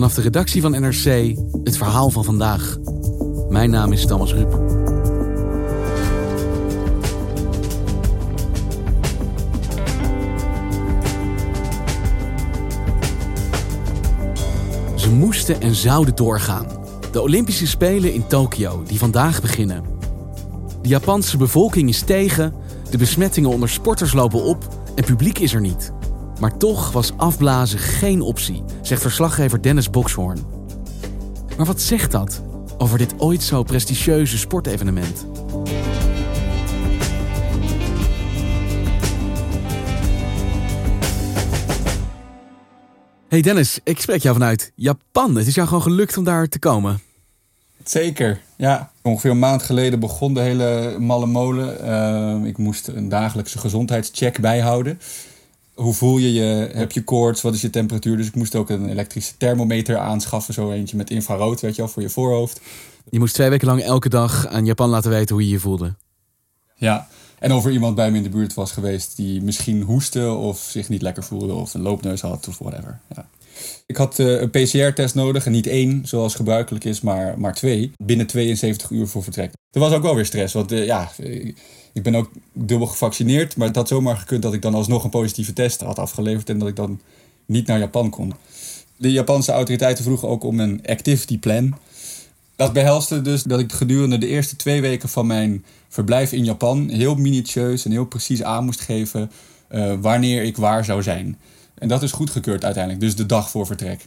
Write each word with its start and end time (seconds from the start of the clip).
Vanaf 0.00 0.14
de 0.14 0.22
redactie 0.22 0.60
van 0.60 0.70
NRC 0.70 1.36
het 1.64 1.76
verhaal 1.76 2.10
van 2.10 2.24
vandaag. 2.24 2.78
Mijn 3.48 3.70
naam 3.70 3.92
is 3.92 4.06
Thomas 4.06 4.32
Rup. 4.32 4.52
Ze 14.94 15.10
moesten 15.10 15.60
en 15.60 15.74
zouden 15.74 16.16
doorgaan. 16.16 16.66
De 17.12 17.20
Olympische 17.20 17.66
Spelen 17.66 18.12
in 18.12 18.26
Tokio, 18.26 18.82
die 18.86 18.98
vandaag 18.98 19.40
beginnen. 19.40 19.84
De 20.82 20.88
Japanse 20.88 21.36
bevolking 21.36 21.88
is 21.88 22.00
tegen, 22.02 22.54
de 22.90 22.98
besmettingen 22.98 23.50
onder 23.50 23.68
sporters 23.68 24.12
lopen 24.12 24.42
op 24.42 24.68
en 24.94 25.04
publiek 25.04 25.38
is 25.38 25.54
er 25.54 25.60
niet. 25.60 25.92
Maar 26.40 26.56
toch 26.56 26.92
was 26.92 27.12
afblazen 27.16 27.78
geen 27.78 28.20
optie, 28.20 28.62
zegt 28.82 29.02
verslaggever 29.02 29.62
Dennis 29.62 29.90
Boxhoorn. 29.90 30.38
Maar 31.56 31.66
wat 31.66 31.80
zegt 31.80 32.12
dat 32.12 32.42
over 32.78 32.98
dit 32.98 33.14
ooit 33.18 33.42
zo 33.42 33.62
prestigieuze 33.62 34.38
sportevenement? 34.38 35.26
Hey 43.28 43.40
Dennis, 43.40 43.80
ik 43.84 44.00
spreek 44.00 44.22
jou 44.22 44.34
vanuit 44.34 44.72
Japan. 44.74 45.36
Het 45.36 45.46
is 45.46 45.54
jou 45.54 45.66
gewoon 45.66 45.82
gelukt 45.82 46.16
om 46.16 46.24
daar 46.24 46.48
te 46.48 46.58
komen. 46.58 47.00
Zeker, 47.84 48.40
ja. 48.56 48.90
Ongeveer 49.02 49.30
een 49.30 49.38
maand 49.38 49.62
geleden 49.62 50.00
begon 50.00 50.34
de 50.34 50.40
hele 50.40 50.96
malle 50.98 51.26
molen. 51.26 51.84
Uh, 52.42 52.48
ik 52.48 52.58
moest 52.58 52.88
een 52.88 53.08
dagelijkse 53.08 53.58
gezondheidscheck 53.58 54.40
bijhouden. 54.40 55.00
Hoe 55.80 55.94
voel 55.94 56.18
je 56.18 56.32
je? 56.32 56.70
Heb 56.72 56.92
je 56.92 57.04
koorts? 57.04 57.42
Wat 57.42 57.54
is 57.54 57.60
je 57.60 57.70
temperatuur? 57.70 58.16
Dus 58.16 58.26
ik 58.26 58.34
moest 58.34 58.54
ook 58.54 58.70
een 58.70 58.88
elektrische 58.88 59.36
thermometer 59.36 59.98
aanschaffen. 59.98 60.54
Zo 60.54 60.70
eentje 60.70 60.96
met 60.96 61.10
infrarood, 61.10 61.60
weet 61.60 61.74
je 61.74 61.82
wel, 61.82 61.90
voor 61.90 62.02
je 62.02 62.08
voorhoofd. 62.08 62.60
Je 63.10 63.18
moest 63.18 63.34
twee 63.34 63.48
weken 63.48 63.66
lang 63.66 63.82
elke 63.82 64.08
dag 64.08 64.46
aan 64.46 64.64
Japan 64.64 64.88
laten 64.88 65.10
weten 65.10 65.34
hoe 65.34 65.44
je 65.44 65.50
je 65.50 65.58
voelde. 65.58 65.94
Ja, 66.76 67.08
en 67.38 67.52
of 67.52 67.64
er 67.64 67.72
iemand 67.72 67.94
bij 67.94 68.10
me 68.10 68.16
in 68.16 68.22
de 68.22 68.28
buurt 68.28 68.54
was 68.54 68.72
geweest 68.72 69.16
die 69.16 69.42
misschien 69.42 69.82
hoestte 69.82 70.30
of 70.30 70.58
zich 70.58 70.88
niet 70.88 71.02
lekker 71.02 71.24
voelde 71.24 71.52
of 71.52 71.74
een 71.74 71.82
loopneus 71.82 72.20
had 72.20 72.48
of 72.48 72.58
whatever. 72.58 73.00
Ja. 73.14 73.28
Ik 73.86 73.96
had 73.96 74.18
uh, 74.18 74.40
een 74.40 74.50
PCR-test 74.50 75.14
nodig 75.14 75.46
en 75.46 75.52
niet 75.52 75.66
één, 75.66 76.02
zoals 76.04 76.34
gebruikelijk 76.34 76.84
is, 76.84 77.00
maar, 77.00 77.38
maar 77.38 77.54
twee. 77.54 77.92
Binnen 77.96 78.26
72 78.26 78.90
uur 78.90 79.06
voor 79.06 79.22
vertrek. 79.22 79.52
Er 79.70 79.80
was 79.80 79.92
ook 79.92 80.02
wel 80.02 80.14
weer 80.14 80.26
stress, 80.26 80.54
want 80.54 80.72
uh, 80.72 80.86
ja, 80.86 81.10
ik 81.92 82.02
ben 82.02 82.14
ook 82.14 82.30
dubbel 82.52 82.86
gevaccineerd. 82.86 83.56
Maar 83.56 83.66
het 83.66 83.76
had 83.76 83.88
zomaar 83.88 84.16
gekund 84.16 84.42
dat 84.42 84.54
ik 84.54 84.62
dan 84.62 84.74
alsnog 84.74 85.04
een 85.04 85.10
positieve 85.10 85.52
test 85.52 85.80
had 85.80 85.98
afgeleverd 85.98 86.48
en 86.48 86.58
dat 86.58 86.68
ik 86.68 86.76
dan 86.76 87.00
niet 87.46 87.66
naar 87.66 87.78
Japan 87.78 88.10
kon. 88.10 88.34
De 88.96 89.12
Japanse 89.12 89.52
autoriteiten 89.52 90.04
vroegen 90.04 90.28
ook 90.28 90.44
om 90.44 90.60
een 90.60 90.80
activity 90.86 91.38
plan. 91.38 91.76
Dat 92.56 92.72
behelste 92.72 93.22
dus 93.22 93.42
dat 93.42 93.60
ik 93.60 93.72
gedurende 93.72 94.18
de 94.18 94.26
eerste 94.26 94.56
twee 94.56 94.80
weken 94.80 95.08
van 95.08 95.26
mijn 95.26 95.64
verblijf 95.88 96.32
in 96.32 96.44
Japan 96.44 96.88
heel 96.88 97.14
minutieus 97.14 97.84
en 97.84 97.90
heel 97.90 98.04
precies 98.04 98.42
aan 98.42 98.64
moest 98.64 98.80
geven 98.80 99.30
uh, 99.70 99.94
wanneer 100.00 100.42
ik 100.42 100.56
waar 100.56 100.84
zou 100.84 101.02
zijn. 101.02 101.38
En 101.74 101.88
dat 101.88 102.02
is 102.02 102.12
goedgekeurd 102.12 102.64
uiteindelijk, 102.64 103.02
dus 103.02 103.16
de 103.16 103.26
dag 103.26 103.50
voor 103.50 103.66
vertrek. 103.66 104.06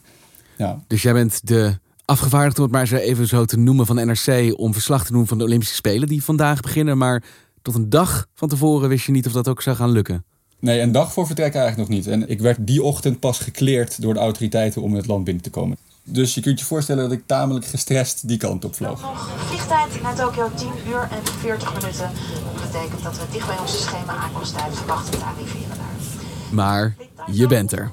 Ja. 0.58 0.84
Dus 0.88 1.02
jij 1.02 1.14
bent 1.14 1.48
de 1.48 1.78
afgevaardigde, 2.06 2.62
om 2.62 2.74
het 2.74 2.90
maar 2.90 3.00
even 3.00 3.28
zo 3.28 3.46
te 3.46 3.58
noemen, 3.58 3.86
van 3.86 3.96
NRC 3.96 4.60
om 4.60 4.74
verslag 4.74 5.06
te 5.06 5.12
doen 5.12 5.28
van 5.28 5.38
de 5.38 5.44
Olympische 5.44 5.76
Spelen 5.76 6.08
die 6.08 6.24
vandaag 6.24 6.62
beginnen. 6.62 6.98
Maar 6.98 7.24
tot 7.64 7.76
een 7.76 7.90
dag 7.90 8.28
van 8.34 8.50
tevoren 8.50 8.90
wist 8.90 9.06
je 9.06 9.12
niet 9.12 9.26
of 9.26 9.32
dat 9.32 9.48
ook 9.48 9.62
zou 9.62 9.76
gaan 9.76 9.92
lukken. 9.92 10.24
Nee, 10.60 10.82
een 10.82 10.92
dag 10.92 11.14
voor 11.14 11.26
vertrek 11.26 11.56
eigenlijk 11.56 11.90
nog 11.90 11.98
niet. 11.98 12.08
En 12.08 12.30
ik 12.30 12.40
werd 12.40 12.58
die 12.62 12.84
ochtend 12.84 13.20
pas 13.20 13.40
gekleerd 13.40 14.02
door 14.02 14.14
de 14.14 14.20
autoriteiten 14.20 14.82
om 14.82 14.94
het 14.94 15.08
land 15.08 15.24
binnen 15.24 15.44
te 15.44 15.50
komen. 15.50 15.78
Dus 16.04 16.34
je 16.34 16.42
kunt 16.42 16.60
je 16.60 16.66
voorstellen 16.66 17.04
dat 17.04 17.12
ik 17.12 17.24
tamelijk 17.26 17.66
gestrest 17.66 18.28
die 18.28 18.38
kant 18.38 18.66
op 18.66 18.76
vloog. 18.76 19.02
Vliegtijd 19.48 20.02
naar 20.02 20.16
Tokio 20.16 20.50
10 20.56 20.68
uur 20.88 21.02
en 21.12 21.26
40 21.40 21.74
minuten. 21.74 22.12
Dat 22.54 22.72
betekent 22.72 23.04
dat 23.04 23.18
we 23.18 23.24
dicht 23.32 23.48
bij 23.48 23.60
onze 23.60 23.78
schema 23.78 24.16
aankomsttijd 24.16 24.76
verwachten 24.76 25.20
te 25.20 25.26
arriveren 25.26 25.78
daar. 25.78 26.24
Maar 26.52 26.96
je 27.32 27.48
bent 27.48 27.72
er. 27.72 27.92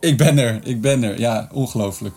Ik 0.00 0.16
ben 0.16 0.38
er, 0.38 0.60
ik 0.66 0.80
ben 0.80 1.02
er. 1.02 1.18
Ja, 1.18 1.48
ongelooflijk. 1.52 2.14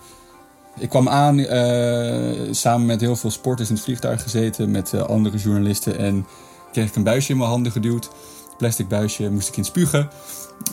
Ik 0.79 0.89
kwam 0.89 1.09
aan 1.09 1.39
uh, 1.39 2.53
samen 2.53 2.85
met 2.85 3.01
heel 3.01 3.15
veel 3.15 3.31
sporters 3.31 3.69
in 3.69 3.75
het 3.75 3.83
vliegtuig 3.83 4.21
gezeten, 4.21 4.71
met 4.71 4.91
uh, 4.93 5.01
andere 5.01 5.37
journalisten. 5.37 5.97
En 5.97 6.25
kreeg 6.75 6.89
ik 6.89 6.95
een 6.95 7.03
buisje 7.03 7.31
in 7.31 7.37
mijn 7.37 7.49
handen 7.49 7.71
geduwd. 7.71 8.09
Plastic 8.57 8.87
buisje, 8.87 9.29
moest 9.29 9.47
ik 9.47 9.57
in 9.57 9.65
spugen. 9.65 10.09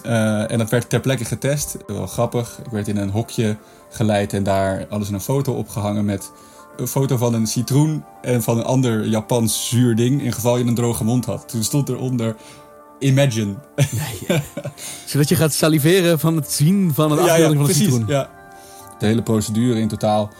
Uh, 0.06 0.50
en 0.50 0.58
dat 0.58 0.70
werd 0.70 0.88
ter 0.88 1.00
plekke 1.00 1.24
getest. 1.24 1.76
Wel 1.86 2.06
grappig. 2.06 2.58
Ik 2.64 2.70
werd 2.70 2.88
in 2.88 2.96
een 2.96 3.10
hokje 3.10 3.56
geleid 3.90 4.32
en 4.32 4.42
daar 4.42 4.86
hadden 4.88 5.06
ze 5.06 5.14
een 5.14 5.20
foto 5.20 5.52
opgehangen 5.52 6.04
met 6.04 6.32
een 6.76 6.88
foto 6.88 7.16
van 7.16 7.34
een 7.34 7.46
citroen 7.46 8.04
en 8.22 8.42
van 8.42 8.58
een 8.58 8.64
ander 8.64 9.06
Japans 9.06 9.68
zuur 9.68 9.96
ding. 9.96 10.22
In 10.22 10.32
geval 10.32 10.56
je 10.56 10.64
een 10.64 10.74
droge 10.74 11.04
mond 11.04 11.24
had. 11.24 11.48
Toen 11.48 11.62
stond 11.62 11.88
eronder 11.88 12.36
Imagine. 12.98 13.54
Nee, 13.76 14.42
Zodat 15.06 15.28
je 15.28 15.36
gaat 15.36 15.52
saliveren 15.52 16.18
van 16.18 16.36
het 16.36 16.52
zien 16.52 16.94
van 16.94 17.12
een 17.12 17.18
afbeelding 17.18 17.42
ja, 17.42 17.58
ja, 17.58 17.58
van 17.58 17.68
een 17.68 17.74
citroen. 17.74 18.04
Ja. 18.06 18.30
De 18.98 19.06
hele 19.06 19.22
procedure 19.22 19.80
in 19.80 19.88
totaal 19.88 20.30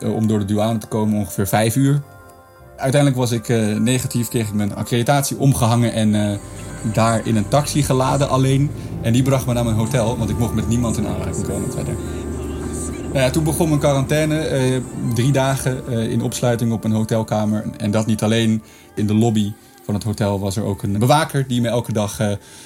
uh, 0.00 0.14
om 0.14 0.26
door 0.26 0.38
de 0.38 0.44
douane 0.44 0.78
te 0.78 0.86
komen 0.86 1.18
ongeveer 1.18 1.46
vijf 1.46 1.76
uur. 1.76 2.02
Uiteindelijk 2.76 3.20
was 3.20 3.30
ik 3.30 3.48
uh, 3.48 3.76
negatief, 3.76 4.28
kreeg 4.28 4.48
ik 4.48 4.54
mijn 4.54 4.74
accreditatie 4.74 5.38
omgehangen 5.38 5.92
en 5.92 6.14
uh, 6.14 6.30
daar 6.92 7.26
in 7.26 7.36
een 7.36 7.48
taxi 7.48 7.82
geladen 7.82 8.28
alleen. 8.28 8.70
En 9.02 9.12
die 9.12 9.22
bracht 9.22 9.46
me 9.46 9.52
naar 9.52 9.64
mijn 9.64 9.76
hotel, 9.76 10.18
want 10.18 10.30
ik 10.30 10.38
mocht 10.38 10.54
met 10.54 10.68
niemand 10.68 10.96
in 10.96 11.06
aanraking 11.06 11.46
komen 11.46 11.72
verder. 11.72 11.94
Nou 13.02 13.18
ja, 13.18 13.30
toen 13.30 13.44
begon 13.44 13.68
mijn 13.68 13.80
quarantaine. 13.80 14.68
Uh, 14.70 14.82
drie 15.14 15.32
dagen 15.32 15.88
in 16.10 16.22
opsluiting 16.22 16.72
op 16.72 16.84
een 16.84 16.92
hotelkamer. 16.92 17.64
En 17.76 17.90
dat 17.90 18.06
niet 18.06 18.22
alleen. 18.22 18.62
In 18.94 19.06
de 19.06 19.14
lobby 19.14 19.52
van 19.84 19.94
het 19.94 20.04
hotel 20.04 20.40
was 20.40 20.56
er 20.56 20.64
ook 20.64 20.82
een 20.82 20.98
bewaker 20.98 21.46
die 21.46 21.60
me 21.60 21.68
elke 21.68 21.92
dag 21.92 22.20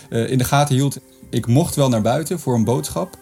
in 0.09 0.39
de 0.39 0.45
gaten 0.45 0.75
hield. 0.75 0.99
Ik 1.31 1.47
mocht 1.47 1.75
wel 1.75 1.89
naar 1.89 2.03
buiten 2.03 2.41
voor 2.41 2.55
een 2.55 2.65
boodschap 2.65 3.19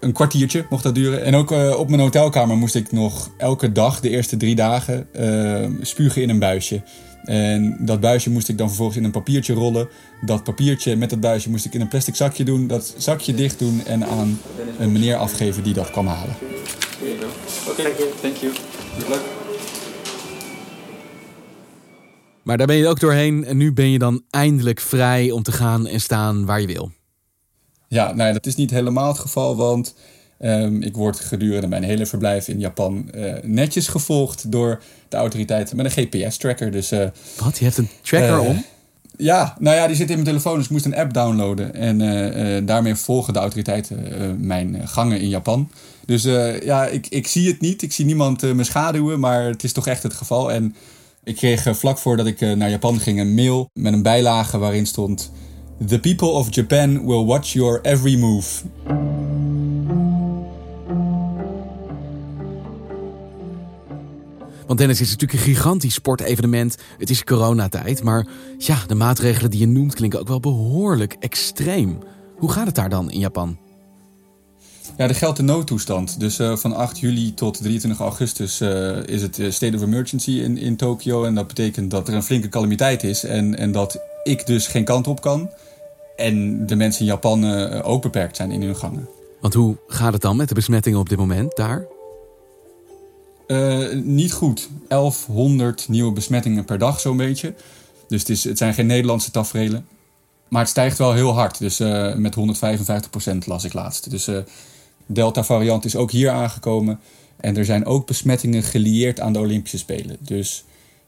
een 0.00 0.12
kwartiertje 0.12 0.66
mocht 0.70 0.82
dat 0.82 0.94
duren. 0.94 1.24
En 1.24 1.34
ook 1.34 1.52
uh, 1.52 1.78
op 1.78 1.88
mijn 1.88 2.00
hotelkamer 2.00 2.56
moest 2.56 2.74
ik 2.74 2.92
nog 2.92 3.30
elke 3.38 3.72
dag, 3.72 4.00
de 4.00 4.10
eerste 4.10 4.36
drie 4.36 4.54
dagen, 4.54 5.06
uh, 5.20 5.66
spugen 5.80 6.22
in 6.22 6.30
een 6.30 6.38
buisje. 6.38 6.82
En 7.24 7.76
dat 7.80 8.00
buisje 8.00 8.30
moest 8.30 8.48
ik 8.48 8.58
dan 8.58 8.66
vervolgens 8.66 8.98
in 8.98 9.04
een 9.04 9.10
papiertje 9.10 9.54
rollen. 9.54 9.88
Dat 10.20 10.44
papiertje 10.44 10.96
met 10.96 11.10
dat 11.10 11.20
buisje 11.20 11.50
moest 11.50 11.64
ik 11.64 11.74
in 11.74 11.80
een 11.80 11.88
plastic 11.88 12.14
zakje 12.14 12.44
doen. 12.44 12.66
Dat 12.66 12.94
zakje 12.96 13.34
dicht 13.34 13.58
doen 13.58 13.82
en 13.86 14.06
aan 14.06 14.38
een 14.78 14.92
meneer 14.92 15.16
afgeven 15.16 15.62
die 15.62 15.74
dat 15.74 15.90
kwam 15.90 16.06
halen. 16.06 16.34
Oké, 17.68 17.80
okay, 17.80 17.92
thank 18.20 18.36
you. 18.36 18.52
Good 18.98 19.08
luck. 19.08 19.20
Maar 22.42 22.56
daar 22.56 22.66
ben 22.66 22.76
je 22.76 22.88
ook 22.88 23.00
doorheen 23.00 23.44
en 23.44 23.56
nu 23.56 23.72
ben 23.72 23.90
je 23.90 23.98
dan 23.98 24.22
eindelijk 24.30 24.80
vrij 24.80 25.30
om 25.30 25.42
te 25.42 25.52
gaan 25.52 25.86
en 25.86 26.00
staan 26.00 26.44
waar 26.44 26.60
je 26.60 26.66
wil. 26.66 26.90
Ja, 27.88 28.12
nee, 28.12 28.32
dat 28.32 28.46
is 28.46 28.54
niet 28.54 28.70
helemaal 28.70 29.08
het 29.08 29.18
geval, 29.18 29.56
want 29.56 29.94
um, 30.40 30.82
ik 30.82 30.96
word 30.96 31.20
gedurende 31.20 31.66
mijn 31.66 31.82
hele 31.82 32.06
verblijf 32.06 32.48
in 32.48 32.58
Japan 32.58 33.10
uh, 33.14 33.32
netjes 33.42 33.88
gevolgd 33.88 34.52
door 34.52 34.82
de 35.08 35.16
autoriteiten 35.16 35.76
met 35.76 35.86
een 35.86 36.06
GPS-tracker. 36.06 36.70
Dus, 36.70 36.92
uh, 36.92 37.06
Wat? 37.38 37.58
Je 37.58 37.64
hebt 37.64 37.76
een 37.78 37.88
tracker 38.02 38.42
uh, 38.42 38.48
om? 38.48 38.64
Ja, 39.16 39.56
nou 39.58 39.76
ja, 39.76 39.86
die 39.86 39.96
zit 39.96 40.08
in 40.08 40.14
mijn 40.14 40.26
telefoon, 40.26 40.56
dus 40.56 40.64
ik 40.64 40.70
moest 40.70 40.84
een 40.84 40.96
app 40.96 41.12
downloaden. 41.12 41.74
En 41.74 42.66
daarmee 42.66 42.94
volgen 42.94 43.32
de 43.32 43.38
autoriteiten 43.38 44.46
mijn 44.46 44.88
gangen 44.88 45.20
in 45.20 45.28
Japan. 45.28 45.70
Dus 46.06 46.22
ja, 46.62 46.86
ik, 46.86 47.06
ik 47.06 47.26
zie 47.26 47.48
het 47.48 47.60
niet, 47.60 47.82
ik 47.82 47.92
zie 47.92 48.04
niemand 48.04 48.42
me 48.42 48.64
schaduwen, 48.64 49.20
maar 49.20 49.44
het 49.44 49.64
is 49.64 49.72
toch 49.72 49.86
echt 49.86 50.02
het 50.02 50.14
geval. 50.14 50.52
En 50.52 50.74
Ik 51.24 51.36
kreeg 51.36 51.66
vlak 51.70 51.98
voordat 51.98 52.26
ik 52.26 52.40
naar 52.40 52.70
Japan 52.70 53.00
ging 53.00 53.20
een 53.20 53.34
mail 53.34 53.70
met 53.72 53.92
een 53.92 54.02
bijlage 54.02 54.58
waarin 54.58 54.86
stond: 54.86 55.30
The 55.84 55.98
people 55.98 56.28
of 56.28 56.54
Japan 56.54 57.04
will 57.04 57.24
watch 57.24 57.52
your 57.52 57.80
every 57.82 58.16
move. 58.16 58.62
Want 64.66 64.78
Dennis 64.78 65.00
is 65.00 65.10
natuurlijk 65.10 65.32
een 65.32 65.54
gigantisch 65.54 65.94
sportevenement. 65.94 66.76
Het 66.98 67.10
is 67.10 67.24
coronatijd, 67.24 68.02
maar 68.02 68.26
ja, 68.58 68.78
de 68.86 68.94
maatregelen 68.94 69.50
die 69.50 69.60
je 69.60 69.66
noemt 69.66 69.94
klinken 69.94 70.20
ook 70.20 70.28
wel 70.28 70.40
behoorlijk 70.40 71.16
extreem. 71.20 71.98
Hoe 72.36 72.52
gaat 72.52 72.66
het 72.66 72.74
daar 72.74 72.88
dan 72.88 73.10
in 73.10 73.18
Japan? 73.18 73.58
Ja, 74.96 75.08
er 75.08 75.14
geldt 75.14 75.36
de 75.36 75.42
noodtoestand. 75.42 76.20
Dus 76.20 76.38
uh, 76.38 76.56
van 76.56 76.74
8 76.74 76.98
juli 76.98 77.34
tot 77.34 77.62
23 77.62 78.00
augustus 78.00 78.60
uh, 78.60 79.06
is 79.06 79.22
het 79.22 79.40
state 79.48 79.76
of 79.76 79.82
emergency 79.82 80.30
in, 80.30 80.58
in 80.58 80.76
Tokio. 80.76 81.24
En 81.24 81.34
dat 81.34 81.46
betekent 81.46 81.90
dat 81.90 82.08
er 82.08 82.14
een 82.14 82.22
flinke 82.22 82.48
calamiteit 82.48 83.04
is 83.04 83.24
en, 83.24 83.58
en 83.58 83.72
dat 83.72 84.00
ik 84.26 84.46
dus 84.46 84.66
geen 84.66 84.84
kant 84.84 85.06
op 85.06 85.20
kan. 85.20 85.50
En 86.16 86.66
de 86.66 86.76
mensen 86.76 87.00
in 87.00 87.06
Japan 87.06 87.44
uh, 87.44 87.88
ook 87.88 88.02
beperkt 88.02 88.36
zijn 88.36 88.50
in 88.50 88.62
hun 88.62 88.76
gangen. 88.76 89.08
Want 89.40 89.54
hoe 89.54 89.76
gaat 89.86 90.12
het 90.12 90.22
dan 90.22 90.36
met 90.36 90.48
de 90.48 90.54
besmettingen 90.54 90.98
op 90.98 91.08
dit 91.08 91.18
moment 91.18 91.56
daar? 91.56 91.86
niet 94.02 94.32
goed. 94.32 94.68
1100 94.88 95.88
nieuwe 95.88 96.12
besmettingen 96.12 96.64
per 96.64 96.78
dag, 96.78 97.00
zo'n 97.00 97.16
beetje. 97.16 97.54
Dus 98.08 98.20
het, 98.20 98.28
is, 98.28 98.44
het 98.44 98.58
zijn 98.58 98.74
geen 98.74 98.86
Nederlandse 98.86 99.30
tafereelen. 99.30 99.86
Maar 100.48 100.60
het 100.60 100.70
stijgt 100.70 100.98
wel 100.98 101.12
heel 101.12 101.32
hard. 101.32 101.58
Dus 101.58 101.78
met 102.16 102.34
155 102.34 103.10
procent 103.10 103.46
las 103.46 103.64
ik 103.64 103.72
laatst. 103.72 104.10
Dus 104.10 104.28
Delta-variant 105.06 105.84
is 105.84 105.96
ook 105.96 106.10
hier 106.10 106.30
aangekomen. 106.30 107.00
En 107.36 107.56
er 107.56 107.64
zijn 107.64 107.86
ook 107.86 108.06
besmettingen 108.06 108.62
gelieerd 108.62 109.20
aan 109.20 109.32
de 109.32 109.38
Olympische 109.38 109.78
Spelen. 109.78 110.16
Dus 110.20 110.64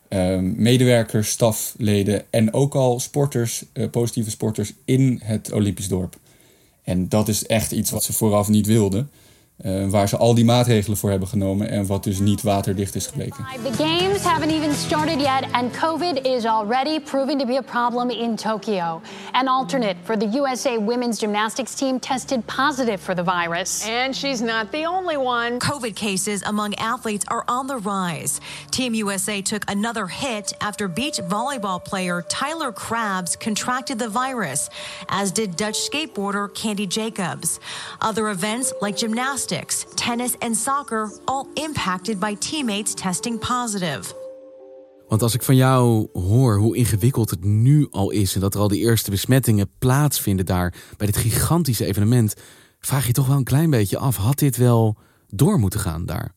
um, 0.08 0.54
medewerkers, 0.56 1.30
stafleden 1.30 2.24
en 2.30 2.52
ook 2.52 2.74
al 2.74 3.00
sporters, 3.00 3.64
uh, 3.72 3.90
positieve 3.90 4.30
sporters 4.30 4.72
in 4.84 5.20
het 5.24 5.52
Olympisch 5.52 5.88
dorp. 5.88 6.16
En 6.82 7.08
dat 7.08 7.28
is 7.28 7.46
echt 7.46 7.72
iets 7.72 7.90
wat 7.90 8.04
ze 8.04 8.12
vooraf 8.12 8.48
niet 8.48 8.66
wilden. 8.66 9.10
Uh, 9.64 9.88
waar 9.88 10.08
ze 10.08 10.16
al 10.16 10.34
die 10.34 10.44
maatregelen 10.44 10.98
voor 10.98 11.10
hebben 11.10 11.28
genomen 11.28 11.70
en 11.70 11.86
wat 11.86 12.04
dus 12.04 12.18
niet 12.18 12.42
waterdicht 12.42 12.94
is 12.94 13.06
gebleken. 13.06 13.44
The 13.62 13.84
games 13.84 14.22
haven't 14.22 14.50
even 14.50 14.74
started 14.74 15.20
yet 15.20 15.52
and 15.52 15.76
COVID 15.78 16.26
is 16.26 16.44
already 16.44 17.00
proving 17.00 17.40
to 17.40 17.46
be 17.46 17.56
a 17.56 17.62
problem 17.62 18.10
in 18.10 18.36
Tokyo. 18.36 19.00
An 19.32 19.48
alternate 19.48 19.96
for 20.02 20.16
the 20.16 20.38
USA 20.38 20.78
women's 20.78 21.18
gymnastics 21.18 21.74
team 21.74 21.98
tested 21.98 22.46
positive 22.46 23.00
for 23.00 23.14
the 23.14 23.24
virus. 23.24 23.88
And 23.88 24.16
she's 24.16 24.40
not 24.40 24.70
the 24.70 24.86
only 24.86 25.16
one. 25.16 25.58
COVID 25.58 25.94
cases 25.94 26.42
among 26.42 26.74
athletes 26.74 27.24
are 27.26 27.44
on 27.48 27.66
the 27.66 27.78
rise. 27.78 28.40
Team 28.70 28.94
USA 28.94 29.42
took 29.42 29.62
another 29.68 30.06
hit 30.06 30.52
after 30.60 30.88
beach 30.88 31.20
volleyball 31.28 31.80
player 31.84 32.22
Tyler 32.28 32.72
Krabs 32.72 33.36
contracted 33.36 33.98
the 33.98 34.08
virus, 34.08 34.70
as 35.08 35.32
did 35.32 35.56
Dutch 35.56 35.90
skateboarder 35.90 36.48
Candy 36.54 36.86
Jacobs. 36.86 37.58
Other 38.00 38.28
events 38.28 38.72
like 38.80 38.96
gymnastics 38.96 39.47
tennis 39.94 40.38
en 40.38 40.54
soccer 40.54 41.12
all 41.24 41.46
impacted 41.54 42.18
by 42.18 42.36
teammates 42.36 42.94
testing 42.94 43.38
positive. 43.38 44.14
Want 45.08 45.22
als 45.22 45.34
ik 45.34 45.42
van 45.42 45.56
jou 45.56 46.08
hoor 46.12 46.56
hoe 46.56 46.76
ingewikkeld 46.76 47.30
het 47.30 47.44
nu 47.44 47.86
al 47.90 48.10
is 48.10 48.34
en 48.34 48.40
dat 48.40 48.54
er 48.54 48.60
al 48.60 48.68
de 48.68 48.78
eerste 48.78 49.10
besmettingen 49.10 49.70
plaatsvinden 49.78 50.46
daar 50.46 50.74
bij 50.96 51.06
dit 51.06 51.16
gigantische 51.16 51.84
evenement, 51.84 52.34
vraag 52.80 53.06
je 53.06 53.12
toch 53.12 53.26
wel 53.26 53.36
een 53.36 53.44
klein 53.44 53.70
beetje 53.70 53.98
af: 53.98 54.16
had 54.16 54.38
dit 54.38 54.56
wel 54.56 54.96
door 55.28 55.58
moeten 55.58 55.80
gaan 55.80 56.06
daar? 56.06 56.32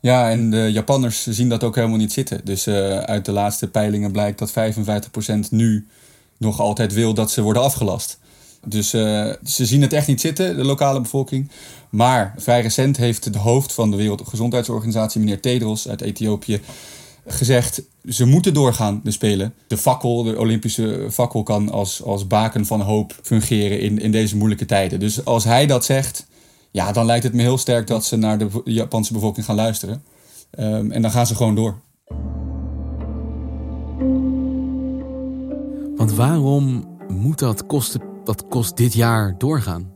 Ja, 0.00 0.30
en 0.30 0.50
de 0.50 0.72
Japanners 0.72 1.26
zien 1.26 1.48
dat 1.48 1.64
ook 1.64 1.74
helemaal 1.74 1.96
niet 1.96 2.12
zitten. 2.12 2.40
Dus 2.44 2.66
uh, 2.66 2.98
uit 2.98 3.24
de 3.24 3.32
laatste 3.32 3.68
peilingen 3.68 4.12
blijkt 4.12 4.38
dat 4.38 4.50
55% 4.50 4.54
nu 5.50 5.86
nog 6.38 6.60
altijd 6.60 6.92
wil 6.92 7.14
dat 7.14 7.30
ze 7.30 7.42
worden 7.42 7.62
afgelast. 7.62 8.18
Dus 8.66 8.94
uh, 8.94 9.32
ze 9.44 9.66
zien 9.66 9.82
het 9.82 9.92
echt 9.92 10.06
niet 10.06 10.20
zitten, 10.20 10.56
de 10.56 10.64
lokale 10.64 11.00
bevolking. 11.00 11.50
Maar 11.90 12.34
vrij 12.36 12.60
recent 12.60 12.96
heeft 12.96 13.32
de 13.32 13.38
hoofd 13.38 13.72
van 13.72 13.90
de 13.90 13.96
Wereldgezondheidsorganisatie, 13.96 15.20
meneer 15.20 15.40
Tedros 15.40 15.88
uit 15.88 16.00
Ethiopië, 16.00 16.60
gezegd: 17.26 17.82
ze 18.08 18.24
moeten 18.24 18.54
doorgaan, 18.54 19.00
de 19.04 19.10
Spelen. 19.10 19.54
De 19.66 19.76
fakkel, 19.76 20.22
de 20.22 20.38
Olympische 20.38 21.06
fakkel, 21.10 21.42
kan 21.42 21.70
als, 21.70 22.02
als 22.02 22.26
baken 22.26 22.66
van 22.66 22.80
hoop 22.80 23.18
fungeren 23.22 23.80
in, 23.80 23.98
in 23.98 24.12
deze 24.12 24.36
moeilijke 24.36 24.66
tijden. 24.66 25.00
Dus 25.00 25.24
als 25.24 25.44
hij 25.44 25.66
dat 25.66 25.84
zegt, 25.84 26.26
ja, 26.70 26.92
dan 26.92 27.06
lijkt 27.06 27.24
het 27.24 27.32
me 27.32 27.42
heel 27.42 27.58
sterk 27.58 27.86
dat 27.86 28.04
ze 28.04 28.16
naar 28.16 28.38
de 28.38 28.48
Japanse 28.64 29.12
bevolking 29.12 29.46
gaan 29.46 29.56
luisteren. 29.56 30.02
Um, 30.58 30.92
en 30.92 31.02
dan 31.02 31.10
gaan 31.10 31.26
ze 31.26 31.34
gewoon 31.34 31.54
door. 31.54 31.80
Want 35.96 36.12
waarom 36.12 36.96
moet 37.08 37.38
dat 37.38 37.66
kosten 37.66 38.07
dat 38.28 38.48
kost 38.48 38.76
dit 38.76 38.92
jaar 38.92 39.34
doorgaan? 39.38 39.92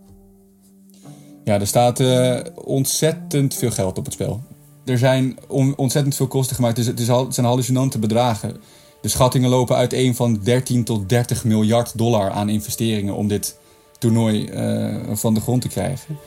Ja, 1.45 1.61
er 1.61 1.67
staat 1.67 2.01
uh, 2.01 2.41
ontzettend 2.55 3.55
veel 3.55 3.71
geld 3.71 3.99
op 3.99 4.05
het 4.05 4.15
spel. 4.15 4.43
Er 4.85 4.99
zijn 4.99 5.39
on 5.49 5.77
ontzettend 5.77 6.15
veel 6.15 6.27
kosten 6.27 6.57
gemaakt. 6.57 6.87
Het, 6.87 7.01
is 7.01 7.11
al, 7.11 7.25
het 7.25 7.35
zijn 7.35 7.47
hallucinante 7.47 7.99
bedragen. 7.99 8.57
De 9.01 9.09
schattingen 9.09 9.51
lopen 9.51 9.77
uiteen 9.77 10.15
van 10.15 10.41
13 10.43 10.85
tot 10.85 11.09
30 11.09 11.45
miljard 11.45 11.99
dollar 11.99 12.31
aan 12.31 12.49
investeringen 12.49 13.15
om 13.15 13.29
dit 13.29 13.59
toernooi 13.99 14.49
uh, 14.49 15.17
van 15.17 15.35
de 15.35 15.41
grond 15.41 15.63
te 15.63 15.69
krijgen. 15.69 16.19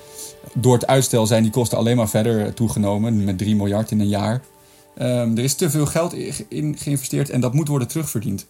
Door 0.54 0.74
het 0.74 0.88
uitstel 0.88 1.25
zijn 1.25 1.44
die 1.44 1.52
kosten 1.52 1.78
alleen 1.78 1.98
maar 1.98 2.10
verder 2.10 2.54
toegenomen, 2.54 3.24
met 3.24 3.38
3 3.38 3.56
miljard 3.56 3.92
in 3.92 4.00
een 4.00 4.07
jaar. 4.07 4.42
Um, 5.02 5.38
er 5.38 5.44
is 5.44 5.56
te 5.56 5.69
veel 5.69 5.86
geld 5.86 6.13
in 6.50 6.78
geïnvesteerd 6.78 7.30
en 7.30 7.42
dat 7.42 7.54
moet 7.54 7.68
worden 7.68 7.88
terugverdiend 7.88 8.48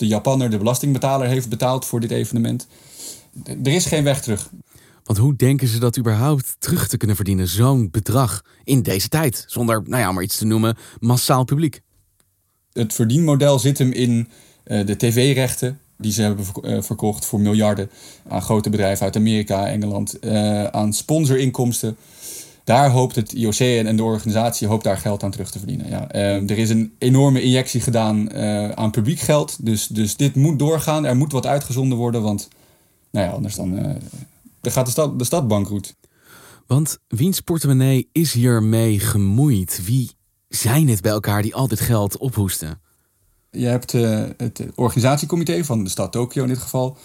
de 0.00 0.06
Japanner, 0.06 0.50
de 0.50 0.58
belastingbetaler, 0.58 1.28
heeft 1.28 1.48
betaald 1.48 1.84
voor 1.84 2.00
dit 2.00 2.10
evenement. 2.10 2.66
Er 3.44 3.72
is 3.72 3.86
geen 3.86 4.04
weg 4.04 4.22
terug. 4.22 4.50
Want 5.04 5.18
hoe 5.18 5.36
denken 5.36 5.68
ze 5.68 5.78
dat 5.78 5.98
überhaupt 5.98 6.56
terug 6.58 6.88
te 6.88 6.96
kunnen 6.96 7.16
verdienen, 7.16 7.48
zo'n 7.48 7.88
bedrag 7.90 8.44
in 8.64 8.82
deze 8.82 9.08
tijd? 9.08 9.44
Zonder, 9.46 9.82
nou 9.86 10.02
ja, 10.02 10.12
maar 10.12 10.22
iets 10.22 10.36
te 10.36 10.44
noemen, 10.44 10.76
massaal 10.98 11.44
publiek. 11.44 11.80
Het 12.72 12.92
verdienmodel 12.94 13.58
zit 13.58 13.78
hem 13.78 13.92
in 13.92 14.28
uh, 14.66 14.86
de 14.86 14.96
tv-rechten. 14.96 15.78
Die 15.96 16.12
ze 16.12 16.22
hebben 16.22 16.46
uh, 16.62 16.82
verkocht 16.82 17.24
voor 17.24 17.40
miljarden 17.40 17.90
aan 18.28 18.42
grote 18.42 18.70
bedrijven 18.70 19.04
uit 19.04 19.16
Amerika, 19.16 19.68
Engeland. 19.68 20.16
Uh, 20.20 20.64
aan 20.64 20.92
sponsorinkomsten 20.92 21.96
daar 22.70 22.90
hoopt 22.90 23.16
het 23.16 23.32
IOC 23.32 23.58
en 23.58 23.96
de 23.96 24.02
organisatie 24.02 24.68
hoopt 24.68 24.84
daar 24.84 24.98
geld 24.98 25.22
aan 25.22 25.30
terug 25.30 25.50
te 25.50 25.58
verdienen. 25.58 25.88
Ja. 25.88 26.14
Uh, 26.14 26.50
er 26.50 26.58
is 26.58 26.70
een 26.70 26.94
enorme 26.98 27.42
injectie 27.42 27.80
gedaan 27.80 28.28
uh, 28.32 28.70
aan 28.70 28.90
publiek 28.90 29.18
geld. 29.18 29.56
Dus, 29.66 29.86
dus 29.86 30.16
dit 30.16 30.34
moet 30.34 30.58
doorgaan. 30.58 31.04
Er 31.04 31.16
moet 31.16 31.32
wat 31.32 31.46
uitgezonden 31.46 31.98
worden. 31.98 32.22
Want 32.22 32.48
nou 33.10 33.26
ja, 33.26 33.32
anders 33.32 33.54
dan, 33.54 33.78
uh, 33.78 33.94
dan 34.60 34.72
gaat 34.72 34.84
de 34.84 34.90
stad, 34.90 35.18
de 35.18 35.24
stad 35.24 35.48
bankroet. 35.48 35.94
Want 36.66 36.98
wiens 37.08 37.40
portemonnee 37.40 38.08
is 38.12 38.32
hiermee 38.32 39.00
gemoeid? 39.00 39.84
Wie 39.84 40.10
zijn 40.48 40.88
het 40.88 41.00
bij 41.00 41.12
elkaar 41.12 41.42
die 41.42 41.54
al 41.54 41.68
dit 41.68 41.80
geld 41.80 42.18
ophoesten? 42.18 42.80
Je 43.50 43.66
hebt 43.66 43.92
het 44.36 44.62
organisatiecomité 44.74 45.64
van 45.64 45.84
de 45.84 45.90
stad 45.90 46.12
Tokio 46.12 46.42
in 46.42 46.48
dit 46.48 46.58
geval. 46.58 46.96